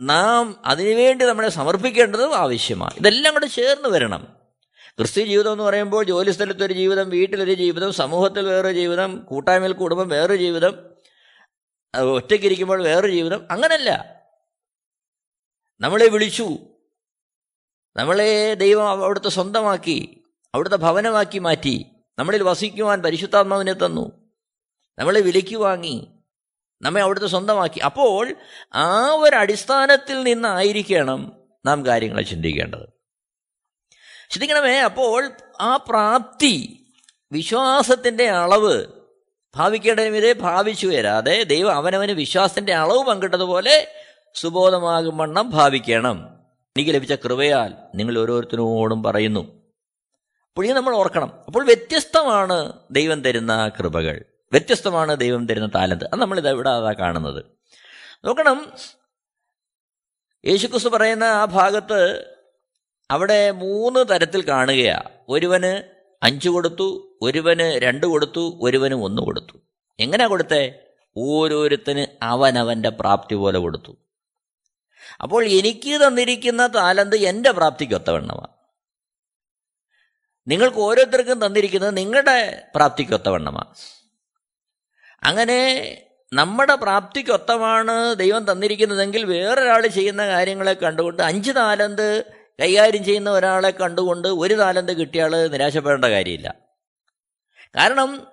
നാം 0.00 0.62
അതിനുവേണ്ടി 0.64 1.24
നമ്മളെ 1.24 1.48
സമർപ്പിക്കേണ്ടതും 1.48 2.36
ആവശ്യമാണ്. 2.36 2.94
ഇതെല്ലാം 2.96 3.34
കൂടെ 3.34 3.46
ചേർന്ന് 3.46 3.88
വരണം. 3.88 4.36
ക്രിസ്ത്യ 4.98 5.24
ജീവിതം 5.24 5.52
എന്ന് 5.52 5.64
പറയുമ്പോൾ 5.64 6.04
ജോലിസ്ഥലത്തൊരു 6.04 6.72
ജീവിതം 6.72 7.10
വീട്ടിലൊരു 7.10 7.54
ജീവിതം 7.54 7.92
സമൂഹത്തിൽ 7.92 8.46
വേറൊരു 8.46 8.74
ജീവിതം 8.74 9.24
കൂട്ടായ്മയിൽ 9.24 9.72
കുടുംബം 9.72 10.08
വേറൊരു 10.08 10.36
ജീവിതം 10.36 10.78
ഒറ്റയ്ക്കിരിക്കുമ്പോൾ 12.00 12.82
വേറൊരു 12.82 13.12
ജീവിതം 13.12 13.46
അങ്ങനല്ല. 13.50 14.22
നമ്മളെ 15.80 16.08
വിളിച്ചു. 16.08 16.48
നമ്മളെ 17.96 18.54
ദൈവം 18.54 18.88
അവിടുത്തെ 18.88 19.28
സ്വന്തമാക്കി 19.28 20.24
അവിടുത്തെ 20.54 20.76
ഭവനമാക്കി 20.76 21.38
മാറ്റി. 21.38 21.86
നമ്മളിൽ 22.18 22.42
വസിക്കുവാൻ 22.42 23.02
പരിശുദ്ധാത്മാവിനെ 23.02 23.72
തന്നു. 23.72 24.30
നമ്മളെ 24.98 25.20
വിലയ്ക്ക് 25.20 25.56
വാങ്ങി. 25.56 26.17
നമ്മെ 26.82 27.00
അവിടുത്തെ 27.00 27.26
സ്വന്തമാക്കി. 27.26 27.78
അപ്പോൾ 27.78 28.34
ആ 28.74 29.06
ഒരു 29.06 29.36
അടിസ്ഥാനത്തിൽ 29.36 30.22
നിന്നായിരിക്കണം 30.22 31.32
നാം 31.66 31.86
കാര്യങ്ങളെ 31.86 32.22
ചിന്തിക്കേണ്ടത്. 32.22 32.88
ചിന്തിക്കണമേ 34.30 34.78
അപ്പോൾ 34.78 35.30
ആ 35.60 35.76
പ്രാപ്തി 35.76 36.84
വിശ്വാസത്തിന്റെ 37.32 38.28
അളവ് 38.28 38.84
ഭാവിക്കേണ്ടതിനെ 39.56 40.32
ഭാവിച്ചു 40.32 40.86
വരാതെ 40.86 41.42
ദൈവം 41.42 41.74
അവനവന് 41.74 42.10
വിശ്വാസത്തിന്റെ 42.10 42.74
അളവ് 42.74 43.04
പങ്കിട്ടതുപോലെ 43.04 43.92
സുബോധമാകും 44.34 45.16
വണ്ണം 45.16 45.50
ഭാവിക്കണം. 45.50 46.38
എനിക്ക് 46.76 46.94
ലഭിച്ച 46.94 47.12
കൃപയാൽ 47.12 47.74
നിങ്ങൾ 47.94 48.18
ഓരോരുത്തരോടും 48.18 49.02
പറയുന്നു. 49.02 49.40
അപ്പോൾ 50.48 50.66
ഇത് 50.66 50.72
നമ്മൾ 50.72 50.94
ഓർക്കണം. 50.94 51.32
അപ്പോൾ 51.46 51.64
വ്യത്യസ്തമാണ് 51.64 52.72
ദൈവം 52.90 53.22
തരുന്ന 53.22 53.70
കൃപകൾ. 53.78 54.24
വ്യത്യസ്തമാണ് 54.52 55.16
ദൈവം 55.16 55.46
തരുന്ന 55.46 55.70
താലന്ത്. 55.74 56.04
അത് 56.04 56.20
നമ്മൾ 56.20 56.38
ഇത് 56.38 56.48
ഇവിടെ 56.48 56.70
അതാ 56.70 56.92
കാണുന്നത്. 56.92 57.44
നോക്കണം. 58.24 58.72
യേശുക്രിസ്തു 60.44 60.88
പറയുന്ന 60.88 61.24
ആ 61.24 61.44
ഭാഗത്ത് 61.44 62.24
അവിടെ 63.10 63.50
മൂന്ന് 63.50 64.04
തരത്തിൽ 64.04 64.48
കാണുകയാണ് 64.48 65.08
ഒരുവന് 65.28 65.98
അഞ്ച് 66.22 66.48
കൊടുത്തു 66.48 67.18
ഒരുവന് 67.22 67.78
രണ്ട് 67.78 68.06
കൊടുത്തു 68.06 68.58
ഒരുവന് 68.62 68.94
ഒന്ന് 68.94 69.22
കൊടുത്തു. 69.22 69.58
എങ്ങനെ 70.00 70.26
കൊടുത്തേ? 70.26 70.80
ഓരോരുത്തന് 71.16 72.06
അവനവന്റെ 72.22 72.88
പ്രാപ്തി 72.88 73.34
പോലെ 73.34 73.58
കൊടുത്തു. 73.58 73.96
അപ്പോൾ 75.22 75.44
എനിക്ക് 75.44 76.06
തന്നിരിക്കുന്ന 76.06 76.66
താലന്ത് 76.66 77.16
എന്റെ 77.16 77.50
പ്രാപ്തിക്ക് 77.50 77.94
ഒത്തവണ്ണമാണ്. 77.94 78.48
നിങ്ങൾക്ക് 80.48 80.78
ഓരോരുത്തർക്കും 80.78 81.46
തന്നിരിക്കുന്നത് 81.46 81.96
നിങ്ങളുടെ 81.96 82.68
പ്രാപ്തിക്ക് 82.74 83.12
ഒത്തവണ്ണമാണ്. 83.12 83.97
അങ്ങനെ 85.22 85.58
നമ്മുടെ 86.32 86.74
പ്രാപ്തിക്കൊത്തമാണ് 86.74 88.14
ദൈവം 88.14 88.52
തന്നിരിക്കുന്നതെങ്കിൽ 88.52 89.24
വേറൊരാൾ 89.24 89.86
ചെയ്യുന്ന 89.86 90.26
കാര്യങ്ങളെ 90.26 90.72
കണ്ടുകൊണ്ട് 90.72 91.22
അഞ്ച് 91.22 91.50
താലന്ത് 91.56 92.24
കൈകാര്യം 92.60 93.04
ചെയ്യുന്ന 93.04 93.30
ഒരാളെ 93.30 93.70
കണ്ടുകൊണ്ട് 93.70 94.28
ഒരു 94.28 94.54
താലന്ത് 94.54 94.92
കിട്ടിയാൽ 94.92 95.48
നിരാശപ്പെടേണ്ട 95.48 96.04
കാര്യമില്ല. 96.04 96.54
കാരണം 97.76 98.26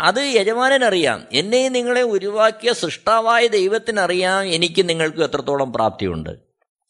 അത് 0.00 0.20
യജമാനറിയാം 0.20 1.26
എന്നെയും 1.32 1.72
നിങ്ങളെ 1.72 2.02
ഉരുവാക്കിയ 2.02 2.72
സൃഷ്ടാവായ 2.72 3.46
ദൈവത്തിനറിയാം 3.46 4.44
എനിക്ക് 4.44 4.88
നിങ്ങൾക്ക് 4.88 5.18
എത്രത്തോളം 5.18 5.72
പ്രാപ്തിയുണ്ട്. 5.72 6.30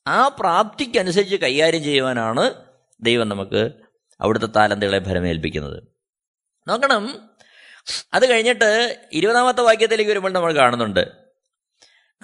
ആ 0.07 0.29
പ്രാപ്തിക്കനുസരിച്ച് 0.29 1.37
കൈകാര്യം 1.37 1.83
ചെയ്യുവാനാണ് 1.83 2.55
ദൈവം 3.03 3.29
നമുക്ക് 3.29 3.71
അവിടുത്തെ 4.21 4.47
താലന്തുകളെ 4.47 4.99
ഫലമേൽപ്പിക്കുന്നത് 5.05 5.83
നോക്കണം 6.69 7.31
അത് 8.15 8.31
കഴിഞ്ഞിട്ട് 8.31 8.99
ഇരുപതാമത്തെ 9.13 9.61
വാക്യത്തിലേക്ക് 9.61 10.11
വരുമ്പോൾ 10.11 10.33
നമ്മൾ 10.33 10.55
കാണുന്നുണ്ട്. 10.55 11.09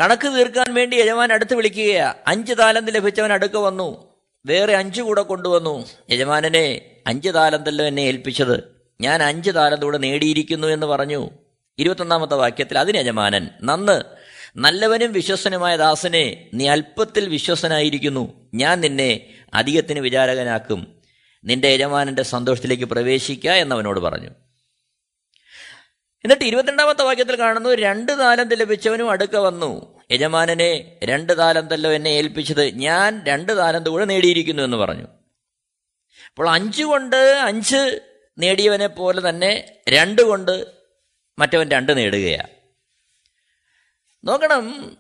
കണക്ക് 0.00 0.28
തീർക്കാൻ 0.28 0.74
വേണ്ടി 0.74 0.96
യജമാൻ 0.96 1.32
അടുത്ത് 1.32 1.54
വിളിക്കുകയാ. 1.54 2.14
അഞ്ച് 2.26 2.54
താലന്ത് 2.58 2.94
ലഭിച്ചവൻ 2.94 3.32
അടുക്ക 3.32 3.56
വന്നു. 3.56 4.14
വേറെ 4.46 4.76
അഞ്ച് 4.76 5.02
കൂടെ 5.02 5.22
കൊണ്ടുവന്നു. 5.22 5.88
യജമാനനെ 6.10 6.80
അഞ്ച് 7.06 7.28
താലന്തല്ലോ 7.34 7.84
എന്നെ 7.84 8.00
ഏൽപ്പിച്ചത്. 8.00 8.82
ഞാൻ 9.00 9.22
അഞ്ച് 9.22 9.50
താലന്തൂടെ 9.54 9.98
നേടിയിരിക്കുന്നു 9.98 10.68
എന്ന് 10.68 10.86
പറഞ്ഞു. 10.86 11.30
ഇരുപത്തൊന്നാമത്തെ 11.78 12.34
വാക്യത്തിൽ 12.34 12.78
അതിന് 12.78 12.98
യജമാനൻ 12.98 13.48
നന്ന് 13.62 14.02
നല്ലവനും 14.56 15.12
വിശ്വസനുമായ 15.12 15.76
ദാസനെ 15.76 16.50
നീ 16.54 16.68
അല്പത്തിൽ 16.68 17.28
വിശ്വസനായിരിക്കുന്നു 17.28 18.50
ഞാൻ 18.54 18.80
നിന്നെ 18.80 19.34
അധികത്തിന് 19.54 20.00
വിചാരകനാക്കും. 20.00 21.02
നിന്റെ 21.44 21.68
യജമാനന്റെ 21.68 22.22
സന്തോഷത്തിലേക്ക് 22.22 22.84
പ്രവേശിക്കുക 22.84 23.50
എന്നവനോട് 23.50 24.00
പറഞ്ഞു. 24.00 24.30
എന്നിട്ട് 26.24 26.44
ഇരുപത്തിരണ്ടാമത്തെ 26.44 27.02
വാക്യത്തിൽ 27.02 27.38
കാണുന്നു 27.38 27.74
രണ്ട് 27.74 28.18
താലന്ത് 28.18 28.60
ലഭിച്ചവനും 28.60 29.10
അടുക്ക 29.10 29.36
വന്നു. 29.36 30.02
യജമാനനെ 30.10 30.98
രണ്ട് 31.02 31.38
താലന്തല്ലോ 31.38 31.90
എന്നെ 31.92 32.08
ഏൽപ്പിച്ചത് 32.08 32.74
ഞാൻ 32.74 33.24
രണ്ട് 33.26 33.56
താലന്ത് 33.56 33.90
കൂടെ 33.90 34.04
നേടിയിരിക്കുന്നു 34.04 34.62
എന്ന് 34.62 34.76
പറഞ്ഞു. 34.76 35.06
അപ്പോൾ 36.28 36.50
അഞ്ച് 36.50 36.82
കൊണ്ട് 36.82 37.16
അഞ്ച് 37.16 38.00
നേടിയവനെ 38.38 38.86
പോലെ 38.86 39.28
തന്നെ 39.28 39.80
രണ്ട് 39.88 40.22
കൊണ്ട് 40.22 40.66
മറ്റവൻ 41.38 41.70
രണ്ട് 41.70 41.96
നേടുകയാണ് 41.96 42.48
നോക്കണം 44.24 44.96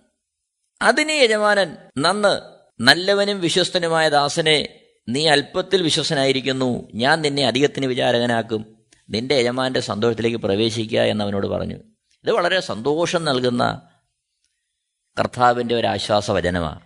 അതിന് 0.82 1.12
യജമാനൻ 1.12 1.76
നന്ന് 1.98 2.40
നല്ലവനും 2.80 3.40
വിശ്വസ്തനുമായ 3.40 4.08
ദാസനെ 4.08 4.78
നീ 5.08 5.28
അല്പത്തിൽ 5.28 5.82
വിശ്വസനായിരിക്കുന്നു 5.82 6.88
ഞാൻ 6.94 7.22
നിന്നെ 7.22 7.46
അധികത്തിന് 7.46 7.86
വിചാരകനാക്കും. 7.86 8.81
നിന്റെ 9.10 9.34
യജമാന്റെ 9.34 9.80
സന്തോഷത്തിലേക്ക് 9.80 10.36
പ്രവേശിക്കുക 10.36 11.00
എന്നവനോട് 11.00 11.46
പറഞ്ഞു. 11.46 11.74
ഇത് 12.24 12.32
വളരെ 12.32 12.60
സന്തോഷം 12.60 13.24
നൽകുന്ന 13.24 13.88
കർത്താവിന്റെ 15.18 15.74
ഒരു 15.74 15.86
ആശ്വാസ 15.86 16.30
വചനമാണ് 16.30 16.80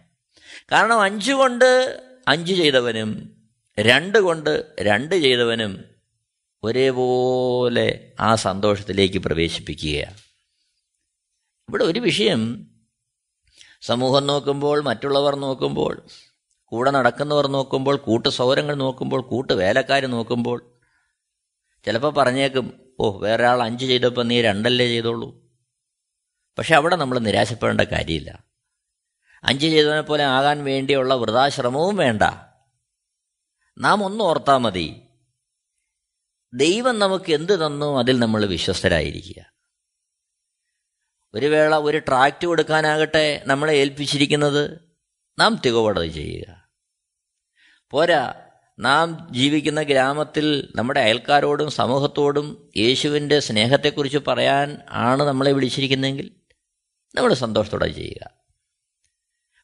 കാരണം 0.72 1.00
അഞ്ച് 1.00 1.32
കൊണ്ട് 1.32 2.00
അഞ്ച് 2.28 2.54
ചെയ്തവനും 2.54 3.36
രണ്ട് 3.78 4.18
കൊണ്ട് 4.18 4.74
രണ്ട് 4.80 5.14
ചെയ്തവനും 5.14 5.84
ഒരേപോലെ 6.64 8.12
ആ 8.20 8.34
സന്തോഷത്തിലേക്ക് 8.34 9.18
പ്രവേശിപ്പിക്കുകയാണ്. 9.18 10.16
ഇവിടെ 11.68 11.84
ഒരു 11.84 12.00
വിഷയം 12.00 12.70
സമൂഹം 13.80 14.26
നോക്കുമ്പോൾ 14.26 14.82
മറ്റുള്ളവർ 14.82 15.34
നോക്കുമ്പോൾ 15.34 16.02
കൂടെ 16.64 16.90
നടക്കുന്നവർ 16.90 17.46
നോക്കുമ്പോൾ 17.46 17.96
കൂട്ടു 17.96 18.28
സൗരങ്ങൾ 18.28 18.74
നോക്കുമ്പോൾ 18.74 19.22
കൂട്ടു 19.22 19.52
വേലക്കാർ 19.52 20.06
നോക്കുമ്പോൾ 20.06 20.75
ചിലപ്പോൾ 21.86 22.12
പറഞ്ഞേക്കും 22.12 22.94
ഓ 23.00 23.18
വേറെ 23.18 23.46
ആൾ 23.46 23.62
അഞ്ച് 23.62 23.86
ചെയ്തപ്പോൾ 23.86 24.24
നീ 24.24 24.42
രണ്ടല്ലേ 24.42 24.86
ചെയ്തോളൂ. 24.86 25.46
പക്ഷെ 26.58 26.74
അവിടെ 26.74 26.96
നമ്മൾ 26.96 27.18
നിരാശപ്പെടേണ്ട 27.18 27.80
കാര്യമില്ല. 27.80 28.44
അഞ്ച് 29.44 29.66
ചെയ്തവനെ 29.66 30.00
പോലെ 30.00 30.24
ആകാൻ 30.24 30.64
വേണ്ടിയുള്ള 30.64 31.14
വൃതാശ്രമവും 31.14 31.96
വേണ്ട. 31.96 32.22
നാം 33.78 34.04
ഒന്ന് 34.04 34.24
ഓർത്താൽ 34.24 34.56
മതി 34.56 35.02
ദൈവം 36.54 36.98
നമുക്ക് 36.98 37.32
എന്ത് 37.32 37.66
തന്നു 37.66 37.98
അതിൽ 37.98 38.18
നമ്മൾ 38.18 38.46
വിശ്വസ്തരായിരിക്കുക. 38.46 39.52
ഒരു 41.34 41.46
വേള 41.46 41.76
ഒരു 41.76 41.98
ട്രാക്റ്റ് 41.98 42.46
കൊടുക്കാനാകട്ടെ 42.46 43.42
നമ്മളെ 43.46 43.72
ഏൽപ്പിച്ചിരിക്കുന്നത് 43.72 44.80
നാം 45.38 45.60
തികവടത് 45.66 46.06
ചെയ്യുക. 46.06 46.70
പോരാ 47.90 48.45
നാം 48.78 49.28
ജീവിക്കുന്ന 49.30 49.82
ഗ്രാമത്തിൽ 49.82 50.72
നമ്മുടെ 50.76 51.00
അയൽക്കാരോടും 51.00 51.70
സമൂഹത്തോടും 51.70 52.70
യേശുവിന്റെ 52.76 53.40
സ്നേഹത്തെക്കുറിച്ച് 53.40 54.18
പറയാൻ 54.18 54.78
ആണ് 54.90 55.22
നമ്മളെ 55.22 55.52
വിളിച്ചിരിക്കുന്നതെങ്കിൽ 55.52 56.30
നമ്മൾ 57.14 57.34
സന്തോഷത്തോടെ 57.34 57.88
ചെയ്യുക. 57.88 58.30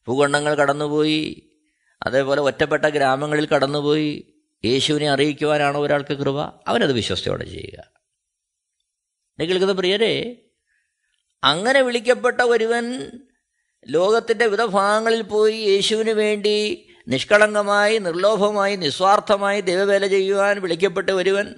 ഭൂഖണ്ഡങ്ങൾ 0.09 0.55
കടന്നുപോയി 0.55 1.51
അതേപോലെ 2.03 2.41
ഒറ്റപ്പെട്ട 2.41 2.85
ഗ്രാമങ്ങളിൽ 2.85 3.47
കടന്നുപോയി 3.47 4.35
യേശുവിനെ 4.65 5.11
അറിയിക്കുവാനാണ് 5.11 5.77
ഒരാൾക്ക് 5.77 6.15
കൃപ? 6.15 6.41
അവനത് 6.69 6.93
വിശ്വസ്തയോടെ 6.93 7.45
ചെയ്യുക. 7.45 7.93
കേൾക്കുന്ന 9.41 9.73
പ്രിയരെ 9.73 10.43
അങ്ങനെ 11.45 11.83
വിളിക്കപ്പെട്ട 11.83 12.41
ഒരുവൻ 12.41 13.11
ലോകത്തിന്റെ 13.89 14.45
വിവിധ 14.45 14.65
ഭാഗങ്ങളിൽ 14.65 15.23
പോയി 15.23 15.57
യേശുവിന് 15.57 16.11
വേണ്ടി 16.11 16.89
നിഷ്കളങ്കമായി 17.09 17.99
നിർലോഭമായി 17.99 18.77
നിസ്വാർത്ഥമായി 18.77 19.61
ദൈവവേല 19.61 20.07
ചെയ്യുവാൻ 20.07 20.61
വിളിക്കപ്പെട്ട 20.61 21.11
ഒരുവൻ 21.11 21.55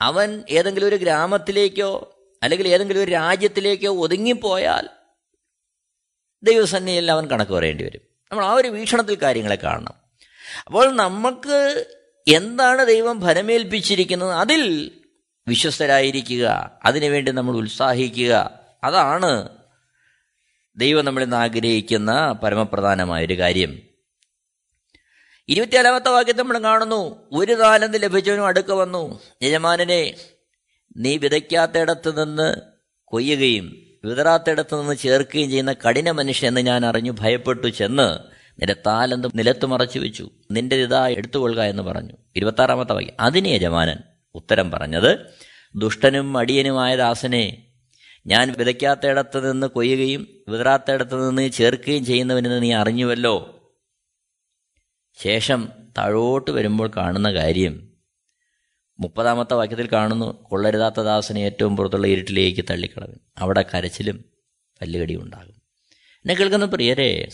അവൻ 0.00 0.44
ഏതെങ്കിലും 0.50 0.86
ഒരു 0.86 0.96
ഗ്രാമത്തിലേക്കോ 0.96 2.14
അല്ലെങ്കിൽ 2.42 2.68
ഏതെങ്കിലും 2.68 3.02
ഒരു 3.02 3.10
രാജ്യത്തിലേക്കോ 3.10 3.88
ഒതുങ്ങിപ്പോയാൽ 3.88 4.88
ദൈവസന്നിധിയിൽ 6.42 7.10
അവൻ 7.10 7.26
കണക്ക് 7.26 7.52
പറയേണ്ടി 7.52 7.84
വരും. 7.84 8.00
നമ്മൾ 8.32 8.44
ആ 8.44 8.52
ഒരു 8.52 8.68
വീക്ഷണത്തിൽ 8.68 9.14
കാര്യങ്ങളെ 9.14 9.54
കാണണം. 9.54 9.94
അപ്പോൾ 10.66 10.96
നമുക്ക് 10.96 11.86
എന്താണ് 12.28 12.86
ദൈവം 12.86 13.20
ഫലമേൽപ്പിച്ചിരിക്കുന്നത്? 13.20 14.32
അതിൽ 14.32 14.90
വിശ്വസ്തരായിരിക്കുക. 15.48 16.70
അതിനുവേണ്ടി 16.84 17.32
നമ്മൾ 17.32 17.56
ഉത്സാഹിക്കുക. 17.56 18.60
അതാണ് 18.84 19.48
ദൈവം 20.76 21.04
നമ്മളിന്ന് 21.04 21.36
ആഗ്രഹിക്കുന്ന 21.36 22.32
പരമപ്രധാനമായൊരു 22.42 23.38
കാര്യം. 23.38 23.87
ഇരുപത്തിയാലാമത്തെ 25.48 26.08
വാക്യത്തെ 26.08 26.38
നമ്മൾ 26.38 26.58
കാണുന്നു 26.58 27.28
ഒരു 27.32 27.52
താലന്ത് 27.52 28.02
ലഭിച്ചവനും 28.02 28.46
അടുക്ക 28.46 28.72
വന്നു. 28.72 29.20
യജമാനനെ 29.42 30.14
നീ 30.96 31.16
വിതയ്ക്കാത്തയിടത്ത് 31.16 32.22
നിന്ന് 32.22 32.54
കൊയ്യുകയും 33.04 33.76
വിതറാത്തയിടത്ത് 34.04 34.80
നിന്ന് 34.80 34.96
ചേർക്കുകയും 34.96 35.50
ചെയ്യുന്ന 35.50 35.72
കഠിന 35.72 36.10
മനുഷ്യൻ 36.10 36.50
എന്ന് 36.50 36.60
ഞാൻ 36.60 36.86
അറിഞ്ഞു 36.86 37.12
ഭയപ്പെട്ടു 37.20 37.66
ചെന്ന് 37.66 38.18
നിന്റെ 38.60 38.76
താലന്ത് 38.86 39.28
നിലത്ത് 39.34 39.66
മറച്ചു 39.66 39.98
വെച്ചു. 39.98 40.30
നിന്റെ 40.50 40.76
ഇതാ 40.76 41.08
എടുത്തുകൊള്ളുക 41.08 41.62
എന്ന് 41.62 41.82
പറഞ്ഞു. 41.82 42.12
ഇരുപത്താറാമത്തെ 42.36 42.92
വാക്യം. 42.92 43.14
അതിന് 43.20 43.48
യജമാനൻ 43.48 43.96
ഉത്തരം 44.34 44.70
പറഞ്ഞത് 44.70 45.18
ദുഷ്ടനും 45.76 46.38
അടിയനുമായ 46.38 46.96
ദാസനെ 46.96 47.66
ഞാൻ 48.26 48.54
വിതയ്ക്കാത്തയിടത്ത് 48.58 49.52
നിന്ന് 49.52 49.66
കൊയ്യുകയും 49.66 50.28
വിതറാത്തയിടത്ത് 50.48 51.28
നിന്ന് 51.28 51.50
ചേർക്കുകയും 51.50 52.04
ചെയ്യുന്നവനെന്ന് 52.04 52.62
നീ 52.62 52.72
അറിഞ്ഞുവല്ലോ. 52.72 53.57
ശേഷം 55.22 55.72
താഴോട്ട് 55.98 56.50
വരുമ്പോൾ 56.50 56.90
കാണുന്ന 56.96 57.32
കാര്യം 57.32 57.88
മുപ്പതാമത്തെ 59.00 59.54
വാക്യത്തിൽ 59.54 59.86
കാണുന്നു 59.86 60.42
കൊള്ളരുതാത്ത 60.42 61.00
ദാസനെ 61.00 61.40
ഏറ്റവും 61.40 61.76
പുറത്തുള്ള 61.76 62.06
ഇരുട്ടിലേക്ക് 62.06 62.64
തള്ളിക്കളവൻ. 62.70 63.16
അവിടെ 63.38 63.64
കരച്ചിലും 63.74 64.24
പല്ലുകടിയും 64.80 65.22
ഉണ്ടാകും. 65.22 65.62
എന്നെ 66.16 66.34
കേൾക്കുന്ന 66.34 66.66
പ്രിയരെ 66.66 67.28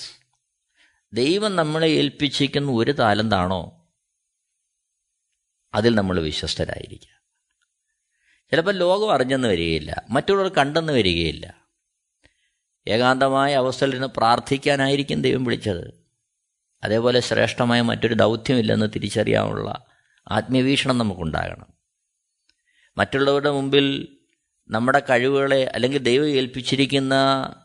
ദൈവം 1.13 1.57
നമ്മളെ 1.57 1.89
ഏൽപ്പിച്ചിരിക്കുന്ന 1.89 2.71
ഒരു 2.71 2.91
താലന്താണോ? 2.91 3.89
അതിൽ 5.75 5.95
നമ്മൾ 5.95 6.21
വിശ്വസ്തരായിരിക്കുക. 6.21 7.23
ചിലപ്പോൾ 8.51 8.75
ലോകം 8.75 9.13
അറിഞ്ഞെന്ന് 9.13 9.49
വരികയില്ല 9.49 10.03
മറ്റുള്ളവർ 10.11 10.49
കണ്ടെന്ന് 10.49 10.93
വരികയില്ല. 10.93 11.65
ഏകാന്തമായ 12.89 13.55
അവസ്ഥയിൽ 13.55 13.91
നിന്ന് 13.91 14.07
പ്രാർത്ഥിക്കാനായിരിക്കും 14.07 15.23
ദൈവം 15.23 15.45
വിളിച്ചത്. 15.45 16.04
അതേപോലെ 16.85 17.21
ശ്രേഷ്ഠമായ 17.21 17.81
മറ്റൊരു 17.81 18.15
ദൗത്യമില്ലെന്ന് 18.15 18.87
തിരിച്ചറിയാനുള്ള 18.95 19.85
ആത്മീയവീക്ഷണം 20.31 20.99
നമുക്കുണ്ടാകണം. 20.99 21.67
മറ്റുള്ളവരുടെ 22.97 23.51
മുമ്പിൽ 23.51 24.09
നമ്മുടെ 24.69 25.03
കഴിവുകളെ 25.11 25.71
അല്ലെങ്കിൽ 25.75 25.99
ദൈവം 25.99 26.29
ഏൽപ്പിച്ചിരിക്കുന്ന 26.29 27.13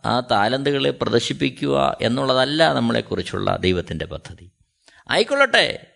ആ 0.05 0.19
താലന്തുകളെ 0.19 0.91
പ്രദർശിപ്പിക്കുക 0.91 1.97
എന്നുള്ളതല്ല 2.01 2.73
നമ്മളെക്കുറിച്ചുള്ള 2.73 3.57
ദൈവത്തിന്റെ 3.57 4.05
പദ്ധതി. 4.05 4.51
ആയിക്കൊള്ളട്ടെ 5.09 5.87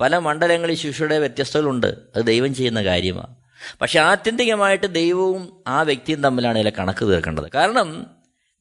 പല 0.00 0.18
മണ്ഡലങ്ങളിൽ 0.18 0.74
ശിശുയുടെ 0.74 1.18
വ്യത്യസ്തതകളുണ്ട്. 1.18 1.86
അത് 1.86 2.26
ദൈവം 2.26 2.54
ചെയ്യുന്ന 2.54 2.82
കാര്യമാണ്. 2.82 3.36
പക്ഷെ 3.80 4.00
ആത്യന്തികമായിട്ട് 4.00 4.86
ദൈവവും 4.86 5.62
ആ 5.66 5.82
വ്യക്തിയും 5.82 6.22
തമ്മിലാണ് 6.22 6.58
ഇതിലെ 6.58 6.72
കണക്ക് 6.78 7.04
തീർക്കേണ്ടത്. 7.04 7.50
കാരണം 7.54 8.06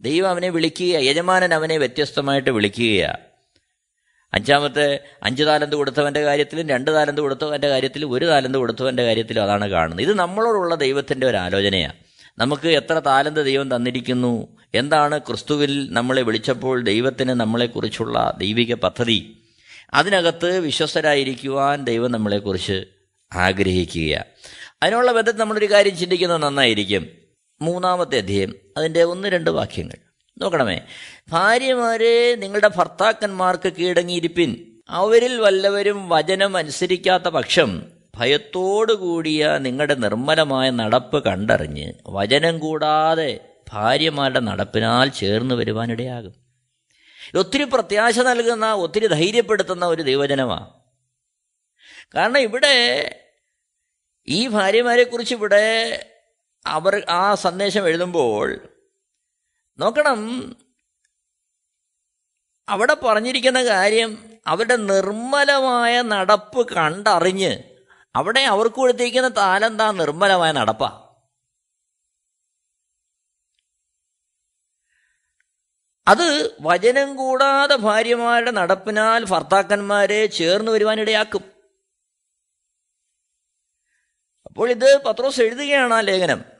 ദൈവം 0.01 0.29
അവനെ 0.29 0.49
വിളിക്കുക 0.49 0.97
യജമാനൻ 0.97 1.53
അവനെ 1.53 1.77
വ്യത്യസ്തമായിട്ട് 1.77 2.49
വിളിക്കുകയാണ് 2.49 3.27
അഞ്ചാമത്തെ 4.33 4.99
അഞ്ച് 5.23 5.43
താലന്ത് 5.43 5.75
കൊടുത്തവന്റെ 5.75 6.21
കാര്യത്തിലും 6.21 6.69
രണ്ട് 6.69 6.91
താലന്ത് 6.91 7.21
കൊടുത്തവന്റെ 7.21 7.67
കാര്യത്തിലും 7.67 8.11
ഒരു 8.11 8.25
താലന്ത് 8.25 8.57
കൊടുത്തവന്റെ 8.57 9.03
കാര്യത്തിലും 9.03 9.43
അതാണ് 9.43 9.67
കാണുന്നത്. 9.67 10.01
ഇത് 10.01 10.13
നമ്മളോടുള്ള 10.13 10.75
ദൈവത്തിന്റെ 10.75 11.27
ഒരു 11.27 11.37
ആലോചനയാണ് 11.37 11.93
നമുക്ക് 12.37 12.67
എത്ര 12.67 12.93
താലന്ത് 12.93 13.45
ദൈവം 13.45 13.75
തന്നിരിക്കുന്നു? 13.75 14.47
എന്താണ് 14.75 15.17
ക്രിസ്തുവിൽ 15.17 15.93
നമ്മളെ 15.93 16.21
വിളിച്ചപ്പോൾ 16.21 16.83
ദൈവത്തിന് 16.83 17.29
നമ്മളെക്കുറിച്ചുള്ള 17.29 18.35
ദൈവിക 18.37 18.73
പദ്ധതി? 18.73 19.37
അതിനകത്ത് 19.93 20.59
വിശ്വസ്തരായിരിക്കുവാൻ 20.59 21.83
ദൈവം 21.83 22.11
നമ്മളെക്കുറിച്ച് 22.11 22.85
ആഗ്രഹിക്കുകയാണ് 23.33 24.25
അതിനുള്ള 24.83 25.11
ബന്ധത്തിൽ 25.11 25.39
നമ്മളൊരു 25.39 25.71
കാര്യം 25.71 25.97
ചിന്തിക്കുന്നത് 25.97 26.41
നന്നായിരിക്കും. 26.41 27.07
മൂന്നാമത്തെ 27.61 28.17
അധ്യയം 28.17 28.55
അതിന്റെ 28.77 29.03
ഒന്ന് 29.03 29.27
രണ്ട് 29.27 29.49
വാക്യങ്ങൾ. 29.49 30.06
നോക്കണമേ. 30.41 30.81
ഭാര്യമാരെ 31.29 32.35
നിങ്ങളുടെ 32.35 32.69
ഭർത്താക്കന്മാർക്ക് 32.75 33.73
കീഴടങ്ങിയിരിപ്പിൻ. 33.73 34.81
അവരിൽ 34.89 35.41
വല്ലവരും 35.41 36.09
വചനം 36.09 36.57
അനുസരിക്കാത്ത 36.57 37.23
പക്ഷം 37.23 37.83
ഭയത്തോടുകൂടിയ 38.15 39.57
നിങ്ങളുടെ 39.57 39.95
നിർമ്മലമായ 39.95 40.69
നടപ്പ് 40.69 41.23
കണ്ടറിഞ്ഞ് 41.23 41.93
വചനം 42.07 42.59
കൂടാതെ 42.59 43.39
ഭാര്യമാരുടെ 43.73 44.39
നടപ്പിനാൽ 44.39 45.09
ചേർന്ന് 45.09 45.55
വരുവാനിടയാകും. 45.55 46.35
ഒത്തിരി 47.37 47.63
പ്രത്യാശ 47.63 48.19
നൽകുന്ന 48.19 48.73
ഒത്തിരി 48.73 49.07
ധൈര്യപ്പെടുത്തുന്ന 49.07 49.85
ഒരു 49.85 50.01
ദൈവജനമാണ് 50.01 50.69
കാരണം 52.15 52.37
ഇവിടെ 52.37 52.75
ഈ 54.27 54.47
ഭാര്യമാരെക്കുറിച്ച് 54.47 55.35
ഇവിടെ 55.35 56.05
അവർ 56.67 57.05
ആ 57.09 57.35
സന്ദേശം 57.35 57.87
എഴുതുമ്പോൾ 57.87 58.59
നോക്കണം. 59.79 60.19
അവിടെ 62.67 62.93
പറഞ്ഞിരിക്കുന്ന 62.93 63.63
കാര്യം 63.63 64.11
അവരുടെ 64.47 64.75
നിർമ്മലമായ 64.75 66.01
നടപ്പ് 66.01 66.75
കണ്ടറിഞ്ഞ് 66.75 67.51
അവിടെ 68.15 68.39
അവർക്ക് 68.39 68.75
കൊടുത്തിരിക്കുന്ന 68.75 69.29
താലെന്താ 69.29 69.91
നിർമ്മലമായ 69.91 70.51
നടപ്പാ. 70.51 70.89
അത് 76.07 76.27
വചനം 76.61 77.15
കൂടാതെ 77.15 77.75
ഭാര്യമാരുടെ 77.75 78.51
നടപ്പിനാൽ 78.51 79.23
ഭർത്താക്കന്മാരെ 79.31 80.25
ചേർന്ന് 80.25 80.71
വരുവാനിടയാക്കും 80.71 81.43
അപ്പോൾ 84.49 84.69
ഇത് 84.71 85.03
പത്രോസ് 85.05 85.41
എഴുതുകയാണ് 85.41 85.93
ആ 85.93 86.01
ലേഖനം. 86.01 86.56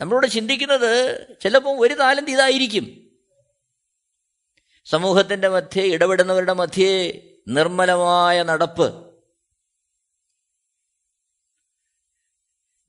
നമ്മളോട് 0.00 0.26
ചിന്തിക്കുന്നത് 0.26 1.26
ചിലപ്പോൾ 1.40 1.86
ഒരു 1.86 1.94
താലന്ത് 1.94 2.30
ഇതായിരിക്കും. 2.30 3.10
സമൂഹത്തിന്റെ 4.84 5.48
മധ്യേ 5.48 5.84
ഇടപെടുന്നവരുടെ 5.84 6.52
മധ്യേ 6.52 7.22
നിർമ്മലമായ 7.48 8.42
നടപ്പ്. 8.42 9.08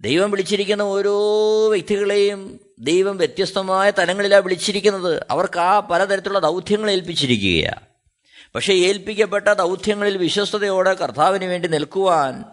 ദൈവം 0.01 0.31
വിളിച്ചിരിക്കുന്ന 0.31 0.81
ഓരോ 0.81 1.15
വ്യക്തികളെയും 1.69 2.59
ദൈവം 2.79 3.17
വ്യത്യസ്തമായ 3.17 3.91
തലങ്ങളിലാണ് 3.91 4.43
വിളിച്ചിരിക്കുന്നത്. 4.43 5.25
അവർക്ക് 5.29 5.59
ആ 5.59 5.79
പലതരത്തിലുള്ള 5.79 6.39
ദൗത്യങ്ങൾ 6.39 6.91
ഏൽപ്പിച്ചിരിക്കുകയാണ് 6.91 7.89
പക്ഷേ 8.55 8.73
ഏൽപ്പിക്കപ്പെട്ട 8.73 9.47
ദൗത്യങ്ങളിൽ 9.47 10.17
വിശ്വസ്തയോടെ 10.17 10.93
കർത്താവിന് 10.93 11.45
വേണ്ടി 11.45 11.67
നിൽക്കുവാൻ 11.67 12.45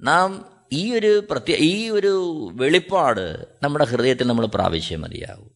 നാം 0.00 0.55
ഈ 0.72 0.94
ഒരു 0.94 1.26
പ്രത്യേക 1.30 1.58
ഈ 1.58 1.90
ഒരു 1.90 2.48
വെളിപ്പാട് 2.52 3.44
നമ്മുടെ 3.62 3.84
ഹൃദയത്തിൽ 3.84 4.26
നമ്മൾ 4.26 4.46
പ്രാപിച്ചേ 4.46 4.96
മതിയാകും 4.96 5.50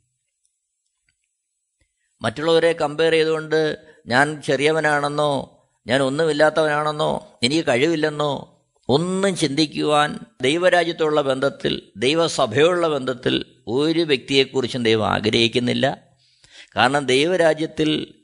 മറ്റുള്ളവരെ 2.23 2.73
കമ്പയർ 2.73 3.12
ചെയ്തുകൊണ്ട് 3.12 3.77
ഞാൻ 4.07 4.42
ചെറിയവനാണെന്നോ 4.42 5.57
ഞാൻ 5.87 6.03
ഒന്നുമില്ലാത്തവനാണെന്നോ 6.03 7.38
എനിക്ക് 7.42 7.66
കഴിവില്ലെന്നോ 7.68 8.57
ഒന്നും 8.88 9.37
ചിന്തിക്കുവാൻ 9.37 10.18
ദൈവരാജ്യത്തുള്ള 10.42 11.20
ബന്ധത്തിൽ 11.20 11.83
ദൈവസഭയുള്ള 11.96 12.88
ബന്ധത്തിൽ 12.88 13.44
ഒരു 13.66 14.01
വ്യക്തിയെക്കുറിച്ചും 14.01 14.83
ദൈവം 14.83 15.09
ആഗ്രഹിക്കുന്നില്ല. 15.09 16.09
കാരണം 16.77 17.07
ദൈവരാജ്യത്തിൽ 17.07 18.14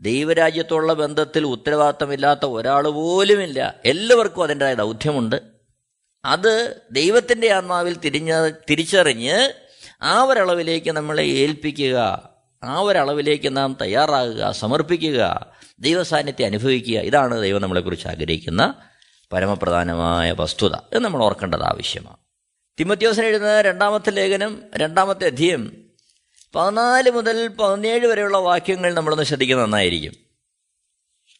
ദൈവരാജ്യത്തുള്ള 0.00 0.92
ബന്ധത്തിൽ 0.92 1.46
ഉത്തരവാദിത്തമില്ലാത്ത 1.46 2.40
ഒരാൾ 2.44 2.88
പോലുമില്ല. 2.88 3.80
എല്ലാവർക്കും 3.84 4.42
അതിന്റെതായ 4.42 4.74
ദൗത്യമുണ്ട്. 4.74 5.55
അത് 6.26 6.80
ദൈവത്തിന്റെ 6.92 7.52
ആത്മാവിൽ 7.52 7.96
തിരിഞ്ഞ 7.98 8.50
തിരിച്ചറിഞ്ഞ് 8.70 9.52
ആ 10.02 10.22
ഒരളവിലേക്ക് 10.22 10.90
നമ്മളെ 10.90 11.22
ഏൽപ്പിക്കുക 11.22 12.28
ആ 12.64 12.80
ഒരളവിലേക്ക് 12.80 13.56
നാം 13.56 13.76
തയ്യാറാകുക 13.80 14.50
സമർപ്പിക്കുക 14.50 15.46
ദൈവസാന്നിധ്യം 15.78 16.46
അനുഭവിക്കുക. 16.46 16.98
ഇതാണ് 16.98 17.42
ദൈവം 17.42 17.62
നമ്മളെക്കുറിച്ച് 17.62 18.08
ആഗ്രഹിക്കുന്ന 18.08 18.74
പരമപ്രധാനമായ 19.32 20.32
വസ്തുത 20.32 20.74
എന്ന് 20.74 20.98
നമ്മൾ 20.98 21.24
ഓർക്കേണ്ടത് 21.24 21.62
ആവശ്യമാണ്. 21.62 22.16
തിമത്യോസിന് 22.80 23.26
എഴുതുന്ന 23.26 23.60
രണ്ടാമത്തെ 23.60 24.10
ലേഖനം 24.10 24.62
രണ്ടാമത്തെ 24.76 25.26
അധ്യയം 25.26 25.90
പതിനാല് 26.54 27.10
മുതൽ 27.10 27.48
പതിനേഴ് 27.48 28.06
വരെയുള്ള 28.06 28.38
വാക്യങ്ങൾ 28.38 28.94
നമ്മളൊന്ന് 28.94 29.24
ശ്രദ്ധിക്കുന്നത് 29.24 29.64
നന്നായിരിക്കും. 29.64 30.12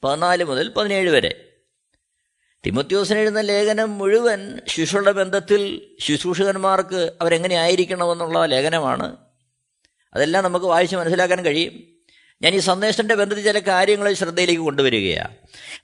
പതിനാല് 0.05 0.45
മുതൽ 0.45 0.69
പതിനേഴ് 0.69 1.11
വരെ. 1.11 1.46
തിമത്യോസിന് 2.67 3.19
എഴുതുന്ന 3.19 3.41
ലേഖനം 3.41 3.99
മുഴുവൻ 3.99 4.61
ശിശുടെ 4.69 5.13
ബന്ധത്തിൽ 5.13 5.87
ശുശ്രൂഷകന്മാർക്ക് 6.01 7.13
അവരെങ്ങനെ 7.21 7.55
ആയിരിക്കണമെന്നുള്ള 7.55 8.45
ലേഖനമാണ്. 8.45 9.17
അതെല്ലാം 10.15 10.45
നമുക്ക് 10.45 10.67
വായിച്ച് 10.67 10.97
മനസ്സിലാക്കാൻ 10.97 11.45
കഴിയും. 11.45 11.73
ഞാൻ 12.43 12.55
ഈ 12.55 12.59
സന്ദേശത്തിന്റെ 12.59 13.15
ബന്ധത്തിൽ 13.15 13.45
ചില 13.45 13.59
കാര്യങ്ങൾ 13.59 14.13
ശ്രദ്ധയിലേക്ക് 14.13 14.63
കൊണ്ടുവരികയാണ്. 14.63 15.37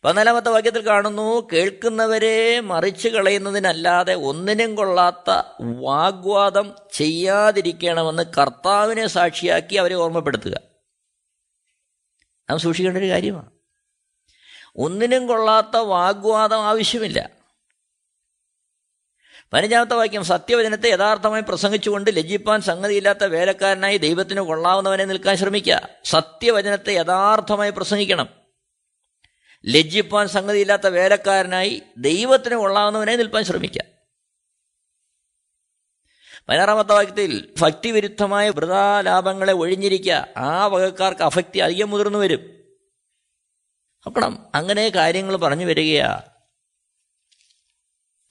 പതിനാലാമത്തെ 0.05 0.51
വാക്യത്തിൽ 0.51 0.87
കാണുന്നു 0.87 1.49
കേൾക്കുന്നവരെ 1.53 2.61
മറിച്ച് 2.61 3.09
കളയുന്നതിനല്ലാതെ 3.09 4.15
ഒന്നിനും 4.15 4.75
കൊള്ളാത്ത 4.75 5.43
വാഗ്വാദം 5.61 6.73
ചെയ്യാതിരിക്കണമെന്ന് 6.93 8.23
കർത്താവിനെ 8.39 9.07
സാക്ഷിയാക്കി 9.07 9.77
അവരെ 9.77 9.95
ഓർമ്മപ്പെടുത്തുക. 9.95 10.61
നാം 12.51 12.59
സൂക്ഷിക്കേണ്ട 12.59 12.99
ഒരു 12.99 13.09
കാര്യമാണ്. 13.09 13.52
ഒന്നിനും 14.77 15.27
കൊള്ളാത്ത 15.27 15.77
വാഗ്വാദം 15.77 16.61
ആവശ്യമില്ല. 16.61 17.31
പതിനഞ്ചാമത്തെ 19.53 19.95
വാക്യം 19.95 20.25
സത്യവചനത്തെ 20.25 20.89
യഥാർത്ഥമായി 20.89 21.43
പ്രസംഗിച്ചുകൊണ്ട് 21.43 22.17
ലജ്ജിപ്പാൻ 22.17 22.61
സംഗതിയില്ലാത്ത 22.61 23.25
വേലക്കാരനായി 23.25 23.97
ദൈവത്തിന് 23.97 24.41
കൊള്ളാവുന്നവനെ 24.41 25.05
നിൽക്കാൻ 25.05 25.37
ശ്രമിക്കുക. 25.37 25.89
സത്യവചനത്തെ 26.05 26.93
യഥാർത്ഥമായി 26.93 27.71
പ്രസംഗിക്കണം. 27.71 28.29
ലജ്ജിപ്പാൻ 29.67 30.29
സംഗതിയില്ലാത്ത 30.29 30.87
വേലക്കാരനായി 30.87 31.83
ദൈവത്തിന് 31.97 32.55
കൊള്ളാവുന്നവനെ 32.55 33.17
നിൽപ്പാൻ 33.17 33.45
ശ്രമിക്കുക. 33.45 33.83
പതിനാറാമത്തെ 36.49 36.93
വാക്യത്തിൽ 36.93 37.55
ഭക്തിവിരുദ്ധമായ 37.61 38.51
വൃതാലാഭങ്ങളെ 38.51 39.53
ഒഴിഞ്ഞിരിക്കുക. 39.53 40.29
ആ 40.37 40.67
വകക്കാർക്ക് 40.67 41.23
അഭക്തി 41.23 41.59
അധികം 41.59 41.91
മുതിർന്നു 41.91 42.19
വരും. 42.19 42.62
നോക്കണം. 44.07 44.47
അങ്ങനെ 44.55 44.89
കാര്യങ്ങൾ 44.89 45.37
പറഞ്ഞു 45.37 45.65
വരികയാ 45.65 46.21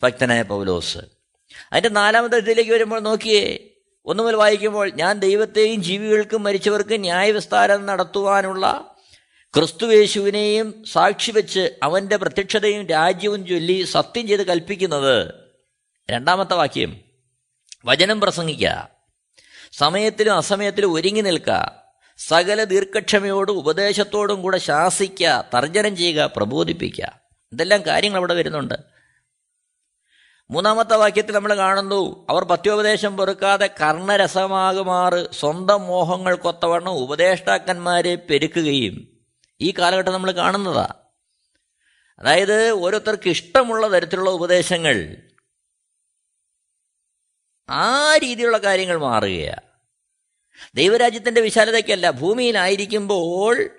ഭക്തനായ 0.03 0.41
പൗലോസ്. 0.41 0.97
അതിന്റെ 1.73 1.89
നാലാമത്തെ 1.89 2.37
ഇതിലേക്ക് 2.37 2.71
വരുമ്പോൾ 2.71 2.99
നോക്കിയേ 2.99 3.67
ഒന്നു 4.05 4.23
മുതൽ 4.23 4.35
വായിക്കുമ്പോൾ 4.35 4.91
ഞാൻ 4.91 5.19
ദൈവത്തെയും 5.19 5.83
ജീവികൾക്കും 5.83 6.43
മരിച്ചവർക്കും 6.43 7.01
ന്യായവിസ്താരം 7.01 7.85
നടത്തുവാനുള്ള 7.85 8.95
ക്രിസ്തുവേശുവിനെയും 9.55 10.83
സാക്ഷി 10.83 11.31
വെച്ച് 11.31 11.75
അവന്റെ 11.83 12.17
പ്രത്യക്ഷതയും 12.17 12.87
രാജ്യവും 12.87 13.47
ചൊല്ലി 13.47 13.83
സത്യം 13.83 14.27
ചെയ്ത് 14.27 14.47
കൽപ്പിക്കുന്നത്. 14.47 15.33
രണ്ടാമത്തെ 16.09 16.53
വാക്യം 16.53 17.01
വചനം 17.85 18.21
പ്രസംഗിക്കുക. 18.21 18.89
സമയത്തിലും 19.71 20.37
അസമയത്തിലും 20.37 20.93
ഒരുങ്ങി 20.93 21.21
നിൽക്കുക. 21.21 21.80
സകല 22.29 22.63
ദീർഘക്ഷമയോടും 22.63 23.57
ഉപദേശത്തോടും 23.57 24.41
കൂടെ 24.41 24.57
ശാസിക്കുക 24.57 25.49
തർജനം 25.53 25.97
ചെയ്യുക 25.97 26.25
പ്രബോധിപ്പിക്കുക 26.35 27.21
ഇതെല്ലാം 27.53 27.81
കാര്യങ്ങൾ 27.87 28.19
അവിടെ 28.19 28.33
വരുന്നുണ്ട്. 28.33 28.75
മൂന്നാമത്തെ 30.49 30.95
വാക്യത്തിൽ 30.95 31.33
നമ്മൾ 31.33 31.55
കാണുന്നു 31.55 32.27
അവർ 32.29 32.43
പത്യോപദേശം 32.43 33.17
പൊറുക്കാതെ 33.17 33.67
കർണരസമാകുമാറ് 33.81 35.33
സ്വന്തം 35.33 35.81
മോഹങ്ങൾ 35.87 36.35
കൊത്തവണ്ണം 36.35 36.91
ഉപദേഷ്ടാക്കന്മാരെ 36.91 38.15
പെരുക്കുകയും 38.15 38.95
ഈ 39.61 39.73
കാലഘട്ടം 39.79 40.13
നമ്മൾ 40.13 40.31
കാണുന്നതാ. 40.31 40.87
അതായത് 42.19 42.71
ഓരോരുത്തർക്ക് 42.71 43.29
ഇഷ്ടമുള്ള 43.29 43.87
തരത്തിലുള്ള 43.91 44.29
ഉപദേശങ്ങൾ 44.29 44.97
ആ 47.69 48.17
രീതിയിലുള്ള 48.23 48.57
കാര്യങ്ങൾ 48.57 48.97
മാറുകയാണ് 48.97 49.70
ദൈവരാജ്യത്തിന്റെ 50.75 51.41
വിശാലതയ്ക്കല്ല 51.41 52.11
ഭൂമിയിലായിരിക്കുമ്പോൾ 52.11 53.69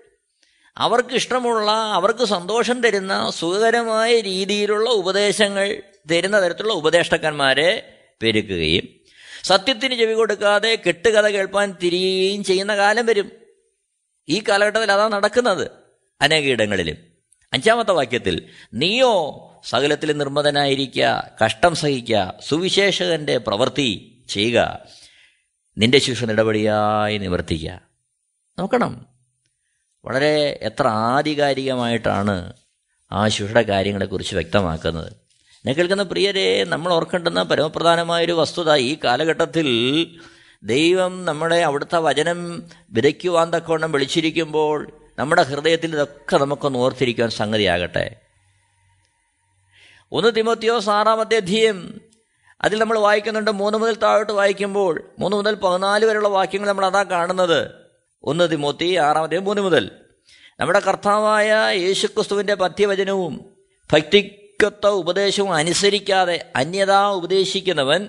അവർക്ക് 0.76 1.14
ഇഷ്ടമുള്ള 1.14 1.70
അവർക്ക് 1.70 2.24
സന്തോഷം 2.24 2.82
തരുന്ന 2.82 3.30
സുഖകരമായ 3.30 4.20
രീതിയിലുള്ള 4.20 4.90
ഉപദേശങ്ങൾ 4.90 5.82
തരുന്ന 6.10 6.42
തരത്തിലുള്ള 6.42 6.72
ഉപദേഷ്ടക്കന്മാരെ 6.72 7.70
പെരുക്കുകയും 8.22 8.86
സത്യത്തിന് 9.44 9.94
ചെവി 9.94 10.12
കൊടുക്കാതെ 10.12 10.78
കെട്ടുകഥ 10.86 11.26
കേൾപ്പാൻ 11.26 11.74
തിരിയുകയും 11.82 12.44
ചെയ്യുന്ന 12.44 12.76
കാലം 12.76 13.06
വരും. 13.06 13.32
ഈ 14.28 14.42
കാലഘട്ടത്തിൽ 14.48 14.92
അതാണ് 14.92 15.12
നടക്കുന്നത് 15.12 15.70
അനേകയിടങ്ങളിലും 16.20 16.96
അഞ്ചാമത്തെ 17.52 17.92
വാക്യത്തിൽ 17.92 18.48
നീയോ 18.74 19.14
സകലത്തിൽ 19.64 20.16
നിർമ്മതനായിരിക്കുക 20.16 21.34
കഷ്ടം 21.44 21.74
സഹിക്കുക 21.74 22.34
സുവിശേഷകന്റെ 22.48 23.36
പ്രവൃത്തി 23.36 24.22
ചെയ്യുക. 24.28 24.86
നിന്റെ 25.78 25.98
ശിക്ഷ 25.98 26.24
നടപടിയായി 26.24 27.18
നിവർത്തിക്കുക 27.18 27.80
നോക്കണം. 28.58 29.06
വളരെ 30.04 30.58
എത്ര 30.62 30.86
ആധികാരികമായിട്ടാണ് 30.86 32.52
ആ 33.12 33.28
ശിക്ഷയുടെ 33.28 33.62
കാര്യങ്ങളെക്കുറിച്ച് 33.62 34.34
വ്യക്തമാക്കുന്നത്. 34.34 35.12
എന്നെ 35.12 35.72
കേൾക്കുന്ന 35.72 36.02
പ്രിയരെ 36.02 36.64
നമ്മൾ 36.64 36.92
ഓർക്കേണ്ടുന്ന 36.92 37.42
പരമപ്രധാനമായൊരു 37.42 38.32
വസ്തുത 38.32 38.74
ഈ 38.74 38.98
കാലഘട്ടത്തിൽ 39.04 39.68
ദൈവം 40.62 41.24
നമ്മുടെ 41.24 41.56
അവിടുത്തെ 41.56 41.98
വചനം 41.98 42.62
വിതയ്ക്കുവാൻ 42.90 43.50
തക്കവണ്ണം 43.50 43.92
വിളിച്ചിരിക്കുമ്പോൾ 43.92 44.92
നമ്മുടെ 45.18 45.42
ഹൃദയത്തിൽ 45.42 45.92
ഇതൊക്കെ 45.92 46.36
നമുക്കൊന്ന് 46.36 46.78
ഓർത്തിരിക്കുവാൻ 46.78 47.30
സംഗതിയാകട്ടെ. 47.30 48.16
ഒന്ന് 50.12 50.36
തിമോത്തിയോസ് 50.36 50.90
ആറാമത്തെ 50.90 51.36
അധ്യയം 51.36 52.00
അതിൽ 52.64 52.78
നമ്മൾ 52.78 52.98
വായിക്കുന്നുണ്ട് 52.98 53.50
മൂന്ന് 53.50 53.78
മുതൽ 53.78 53.96
താഴോട്ട് 53.96 54.32
വായിക്കുമ്പോൾ 54.32 55.10
മൂന്ന് 55.18 55.36
മുതൽ 55.36 55.54
പതിനാല് 55.54 56.04
വരെയുള്ള 56.04 56.28
വാക്യങ്ങൾ 56.28 56.68
നമ്മൾ 56.68 56.86
അതാ 56.86 57.02
കാണുന്നത്. 57.02 57.70
ഒന്ന് 58.22 58.52
തിമോത്തി 58.52 58.94
ആറാമത്തെ 58.94 59.38
മൂന്ന് 59.38 59.62
മുതൽ. 59.62 59.90
നമ്മുടെ 60.60 60.80
കർത്താവായ 60.80 61.52
യേശുക്രിസ്തുവിന്റെ 61.70 62.54
പഥ്യവചനവും 62.54 63.56
ഭക്തിക്കൊത്ത 63.92 64.86
ഉപദേശവും 64.86 65.52
അനുസരിക്കാതെ 65.52 66.52
അന്യതാ 66.56 67.08
ഉപദേശിക്കുന്നവൻ 67.08 68.08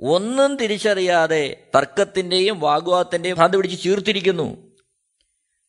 ഒന്നും 0.00 0.56
തിരിച്ചറിയാതെ 0.56 1.56
തർക്കത്തിന്റെയും 1.76 2.60
വാഗ്വാദത്തിന്റെയും 2.60 3.36
ഭ്രാന്ത് 3.36 3.56
പിടിച്ച് 3.56 3.82
ചീർത്തിരിക്കുന്നു. 3.82 4.56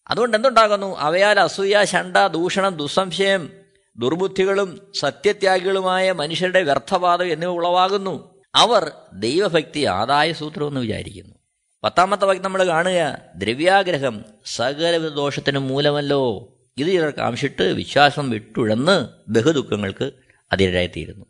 അതുകൊണ്ട് 0.10 0.38
എന്തുണ്ടാകുന്നു? 0.38 0.98
അവയാൽ 0.98 1.40
അസൂയ 1.40 1.84
ശണ്ട 1.84 2.18
ദൂഷണം 2.18 2.78
ദുസ്സംശയം 2.78 3.65
ദുർബുദ്ധികളും 3.98 4.92
സത്യത്യാഗികളുമായ 5.00 6.12
മനുഷ്യരുടെ 6.12 6.64
വ്യർത്ഥവാദം 6.64 7.26
എന്നിവ 7.26 7.50
ഉളവാകുന്നു. 7.50 8.42
അവർ 8.56 8.92
ദൈവഭക്തി 9.14 9.84
ആദായ 9.84 10.34
സൂത്രമെന്ന് 10.34 10.80
വിചാരിക്കുന്നു. 10.80 11.36
പത്താമത്തെ 11.84 12.26
വാക്യം 12.26 12.44
നമ്മൾ 12.44 12.68
കാണുക. 12.68 13.18
ദ്രവ്യാഗ്രഹം 13.36 14.26
സകലവിധ 14.46 15.12
ദോഷത്തിന് 15.12 15.60
മൂലമല്ലോ. 15.60 16.52
ഇത് 16.78 16.88
ചിലർക്ക് 16.88 17.20
ആവശ്യമിട്ട് 17.20 17.64
വിശ്വാസം 17.64 18.30
വിട്ടുഴന്ന് 18.30 19.08
ബഹുദുഃഖങ്ങൾക്ക് 19.32 20.12
അതിരായിത്തീരുന്നു 20.54 21.26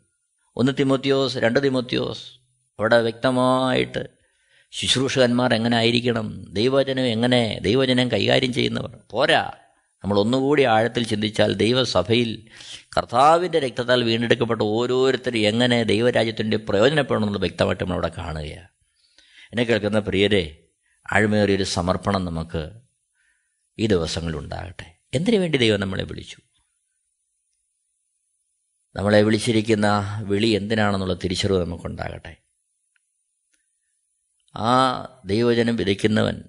ഒന്ന് 0.56 0.72
തിമോത്യോസ് 0.78 1.38
രണ്ട് 1.38 1.64
തിമോത്യോസ്. 1.64 2.22
അവിടെ 2.78 3.00
വ്യക്തമായിട്ട് 3.00 4.08
ശുശ്രൂഷകന്മാർ 4.70 5.54
എങ്ങനെ 5.54 5.76
ആയിരിക്കണം? 5.76 6.44
ദൈവവചനം 6.52 7.02
എങ്ങനെ? 7.02 7.58
ദൈവവചനം 7.62 8.10
കൈകാര്യം 8.10 8.52
ചെയ്യുന്നവർ. 8.52 8.98
പോരാ. 9.10 9.52
നമ്മൾ 10.06 10.20
ഒന്നുകൂടി 10.20 10.62
ആഴത്തിൽ 10.62 11.06
ചിന്തിച്ചാൽ 11.06 11.52
ദൈവസഭയിൽ 11.52 12.48
കർത്താവിന്റെ 12.96 13.58
രക്തത്താൽ 13.58 14.04
വീണ്ടെടുക്കപ്പെട്ട 14.04 14.60
ഓരോരുത്തരും 14.62 15.38
എങ്ങനെ 15.38 15.82
ദൈവരാജ്യത്തിന്റെ 15.82 16.56
പ്രയോജനപ്പെടണമെന്ന് 16.56 17.38
വ്യക്തമായിട്ട് 17.38 17.84
നമ്മളവിടെ 17.84 18.10
കാണുകയാണ്. 18.18 18.68
എന്നെ 19.50 19.64
കേൾക്കുന്ന 19.64 19.98
പ്രിയരെ 19.98 20.68
ആഴ്മേറിയൊരു 21.12 21.62
സമർപ്പണം 21.62 22.24
നമുക്ക് 22.24 22.70
ഈ 23.78 23.86
ദിവസങ്ങളിൽ 23.86 24.36
ഉണ്ടാകട്ടെ 24.36 24.98
എന്തിനു 25.14 25.36
വേണ്ടി 25.36 25.58
ദൈവം 25.58 25.80
നമ്മളെ 25.80 26.04
വിളിച്ചു? 26.04 26.36
നമ്മളെ 28.96 29.22
വിളിച്ചിരിക്കുന്ന 29.22 30.20
വിളി 30.24 30.46
എന്തിനാണെന്നുള്ള 30.46 31.14
തിരിച്ചറിവ് 31.14 31.60
നമുക്കുണ്ടാകട്ടെ. 31.60 32.36
ആ 34.56 35.04
ദൈവജനം 35.24 35.76
വിതയ്ക്കുന്നവൻ 35.76 36.42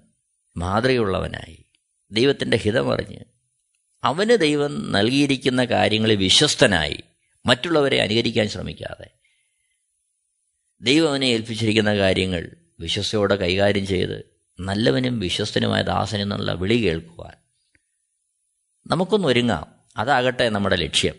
മാതൃകയുള്ളവനായി 0.56 1.64
ദൈവത്തിന്റെ 2.10 2.56
ഹിതമറിഞ്ഞ് 2.56 3.37
അവന് 4.04 4.38
ദൈവം 4.38 4.92
നൽകിയിരിക്കുന്ന 4.92 5.64
കാര്യങ്ങളിൽ 5.64 6.16
വിശ്വസ്തനായി 6.16 7.02
മറ്റുള്ളവരെ 7.46 8.02
അനുകരിക്കാൻ 8.02 8.48
ശ്രമിക്കാതെ 8.48 9.10
ദൈവം 10.80 11.08
അവനെ 11.08 11.26
ഏൽപ്പിച്ചിരിക്കുന്ന 11.26 11.96
കാര്യങ്ങൾ 11.96 12.56
വിശ്വസ്തയോടെ 12.80 13.36
കൈകാര്യം 13.36 13.86
ചെയ്ത് 13.86 14.38
നല്ലവനും 14.60 15.18
വിശ്വസ്തനുമായ 15.18 15.82
ദാസൻ 15.82 16.20
എന്നുള്ള 16.20 16.52
വിളി 16.52 16.74
കേൾക്കുവാൻ 16.74 17.34
നമുക്കൊന്ന് 18.86 19.28
ഒരുങ്ങാം. 19.28 19.74
അതാകട്ടെ 19.96 20.48
നമ്മുടെ 20.48 20.76
ലക്ഷ്യം. 20.76 21.14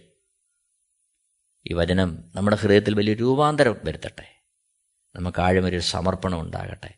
ഈ 1.66 1.74
വചനം 1.74 2.32
നമ്മുടെ 2.36 2.56
ഹൃദയത്തിൽ 2.56 2.94
വലിയ 2.94 3.14
രൂപാന്തരം 3.14 3.78
വരുത്തട്ടെ. 3.84 4.42
നമുക്ക് 5.16 5.42
ആഴമൊരു 5.42 5.80
സമർപ്പണം 5.80 6.42
ഉണ്ടാകട്ടെ. 6.42 6.94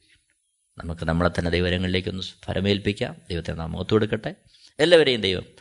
നമുക്ക് 0.77 1.05
നമ്മളെ 1.05 1.29
തന്നെ 1.39 1.51
ദൈവരങ്ങളിലേക്കൊന്ന് 1.51 2.23
ഫലമേൽപ്പിക്കാം 2.23 3.15
ദൈവത്തെ 3.29 3.51
നാം 3.51 3.71
മുഖത്ത് 3.71 3.91
കൊടുക്കട്ടെ. 3.91 4.35
എല്ലാവരെയും 4.79 5.21
ദൈവം 5.21 5.60